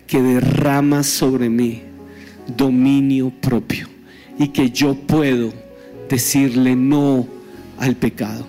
que 0.06 0.22
derrama 0.22 1.02
sobre 1.02 1.50
mí 1.50 1.82
dominio 2.56 3.32
propio 3.32 3.90
y 4.38 4.50
que 4.50 4.70
yo 4.70 4.96
puedo 4.96 5.52
decirle 6.10 6.76
no 6.76 7.28
al 7.78 7.96
pecado. 7.96 8.46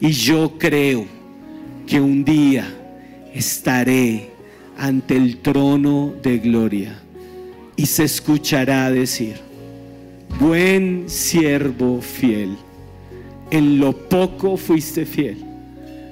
Y 0.00 0.10
yo 0.10 0.58
creo 0.58 1.06
que 1.86 2.00
un 2.00 2.24
día 2.24 2.66
estaré 3.34 4.30
ante 4.76 5.16
el 5.16 5.38
trono 5.38 6.14
de 6.22 6.38
gloria 6.38 6.98
y 7.76 7.86
se 7.86 8.04
escuchará 8.04 8.90
decir, 8.90 9.36
buen 10.38 11.08
siervo 11.08 12.00
fiel 12.00 12.56
en 13.50 13.80
lo 13.80 13.92
poco 13.92 14.56
fuiste 14.56 15.06
fiel, 15.06 15.38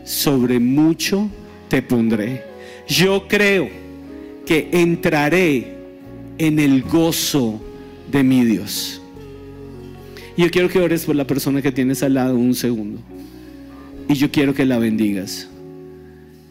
sobre 0.04 0.58
mucho 0.58 1.28
te 1.68 1.82
pondré. 1.82 2.44
Yo 2.88 3.26
creo 3.28 3.68
que 4.46 4.68
entraré 4.72 5.76
en 6.38 6.58
el 6.58 6.82
gozo 6.82 7.60
de 8.10 8.22
mi 8.22 8.44
Dios. 8.44 9.02
Y 10.36 10.42
yo 10.42 10.50
quiero 10.50 10.68
que 10.68 10.78
ores 10.78 11.06
por 11.06 11.16
la 11.16 11.26
persona 11.26 11.62
que 11.62 11.72
tienes 11.72 12.02
al 12.02 12.14
lado 12.14 12.36
un 12.36 12.54
segundo. 12.54 13.00
Y 14.08 14.14
yo 14.14 14.30
quiero 14.30 14.52
que 14.52 14.66
la 14.66 14.78
bendigas. 14.78 15.48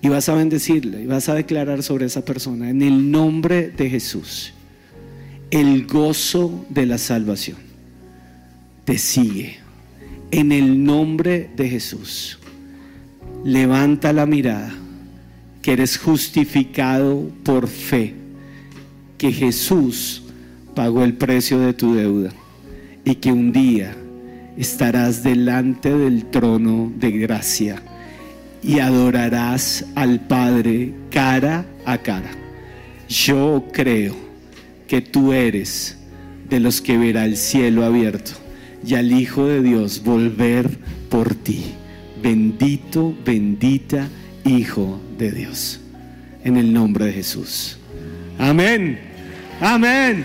Y 0.01 0.09
vas 0.09 0.27
a 0.27 0.35
bendecirla 0.35 0.99
y 0.99 1.05
vas 1.05 1.29
a 1.29 1.35
declarar 1.35 1.83
sobre 1.83 2.05
esa 2.05 2.25
persona 2.25 2.69
en 2.69 2.81
el 2.81 3.11
nombre 3.11 3.69
de 3.69 3.89
Jesús. 3.89 4.53
El 5.51 5.85
gozo 5.85 6.65
de 6.69 6.85
la 6.87 6.97
salvación 6.97 7.57
te 8.85 8.97
sigue 8.97 9.57
en 10.31 10.51
el 10.51 10.83
nombre 10.83 11.49
de 11.55 11.69
Jesús. 11.69 12.39
Levanta 13.43 14.13
la 14.13 14.25
mirada, 14.25 14.73
que 15.61 15.73
eres 15.73 15.97
justificado 15.97 17.29
por 17.43 17.67
fe, 17.67 18.15
que 19.17 19.31
Jesús 19.31 20.23
pagó 20.73 21.03
el 21.03 21.13
precio 21.13 21.59
de 21.59 21.73
tu 21.73 21.93
deuda 21.93 22.31
y 23.05 23.15
que 23.15 23.31
un 23.31 23.51
día 23.51 23.95
estarás 24.57 25.23
delante 25.23 25.95
del 25.95 26.25
trono 26.25 26.91
de 26.97 27.11
gracia 27.11 27.81
y 28.63 28.79
adorarás 28.79 29.85
al 29.95 30.19
Padre 30.21 30.93
cara 31.11 31.65
a 31.85 31.99
cara. 31.99 32.31
Yo 33.07 33.67
creo 33.71 34.15
que 34.87 35.01
tú 35.01 35.33
eres 35.33 35.97
de 36.49 36.59
los 36.59 36.81
que 36.81 36.97
verá 36.97 37.25
el 37.25 37.37
cielo 37.37 37.85
abierto 37.85 38.31
y 38.85 38.95
al 38.95 39.11
Hijo 39.11 39.45
de 39.45 39.61
Dios 39.61 40.03
volver 40.03 40.69
por 41.09 41.35
ti. 41.35 41.63
Bendito, 42.21 43.15
bendita 43.23 44.09
Hijo 44.43 44.99
de 45.17 45.31
Dios. 45.31 45.79
En 46.43 46.57
el 46.57 46.73
nombre 46.73 47.05
de 47.05 47.13
Jesús. 47.13 47.77
Amén. 48.37 48.99
Amén. 49.61 50.23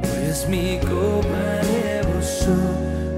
Pues 0.00 0.48
mi 0.48 0.78
copa 0.78 1.60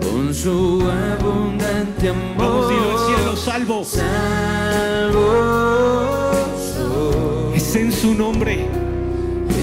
con 0.00 0.32
su 0.32 0.82
abundante 0.90 2.08
amor. 2.08 2.36
Vamos, 2.38 2.68
dilo 2.70 2.92
al 2.92 2.98
cielo, 3.06 3.36
salvo. 3.36 3.84
Salvo 3.84 5.20
Es 7.54 7.76
en 7.76 7.92
su 7.92 8.14
nombre. 8.14 8.66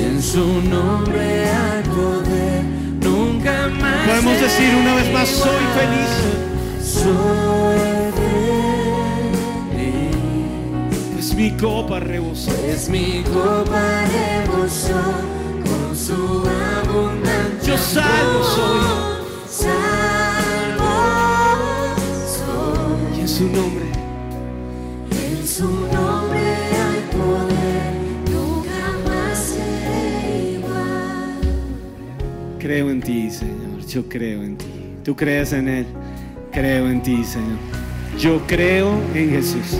En 0.01 0.21
su 0.21 0.61
nombre 0.61 1.49
hay 1.49 1.83
poder, 1.83 2.63
nunca 3.01 3.51
jamás 3.53 4.07
Podemos 4.07 4.39
decir 4.39 4.75
una 4.75 4.95
vez 4.95 5.11
más, 5.11 5.27
soy 5.29 5.65
feliz. 5.75 6.09
Soy 6.79 7.38
mi 11.49 11.57
copa 11.57 11.99
rebosó. 11.99 12.51
es 12.67 12.89
mi 12.89 13.23
copa 13.23 14.05
rebosó 14.05 15.01
con 15.63 15.95
su 15.95 16.43
abundante 16.83 17.65
Yo 17.65 17.77
salvo 17.77 18.43
soy. 18.43 18.79
Salvo 19.47 20.93
soy. 22.27 23.17
Y 23.17 23.21
en 23.21 23.27
su 23.27 23.43
nombre, 23.47 23.85
En 25.11 25.47
su 25.47 25.69
nombre 25.69 26.39
hay 26.39 27.01
poder, 27.17 27.93
nunca 28.31 29.09
más 29.09 29.37
seré 29.39 30.53
igual. 30.53 31.39
creo 32.59 32.89
en 32.91 33.01
ti, 33.01 33.31
Señor. 33.31 33.85
Yo 33.87 34.07
creo 34.07 34.43
en 34.43 34.57
ti. 34.57 34.65
Tú 35.03 35.15
crees 35.15 35.53
en 35.53 35.67
Él. 35.67 35.87
Creo 36.51 36.87
en 36.89 37.01
ti, 37.01 37.23
Señor. 37.23 37.57
Yo 38.19 38.41
creo 38.47 38.91
en 39.15 39.29
Jesús. 39.31 39.79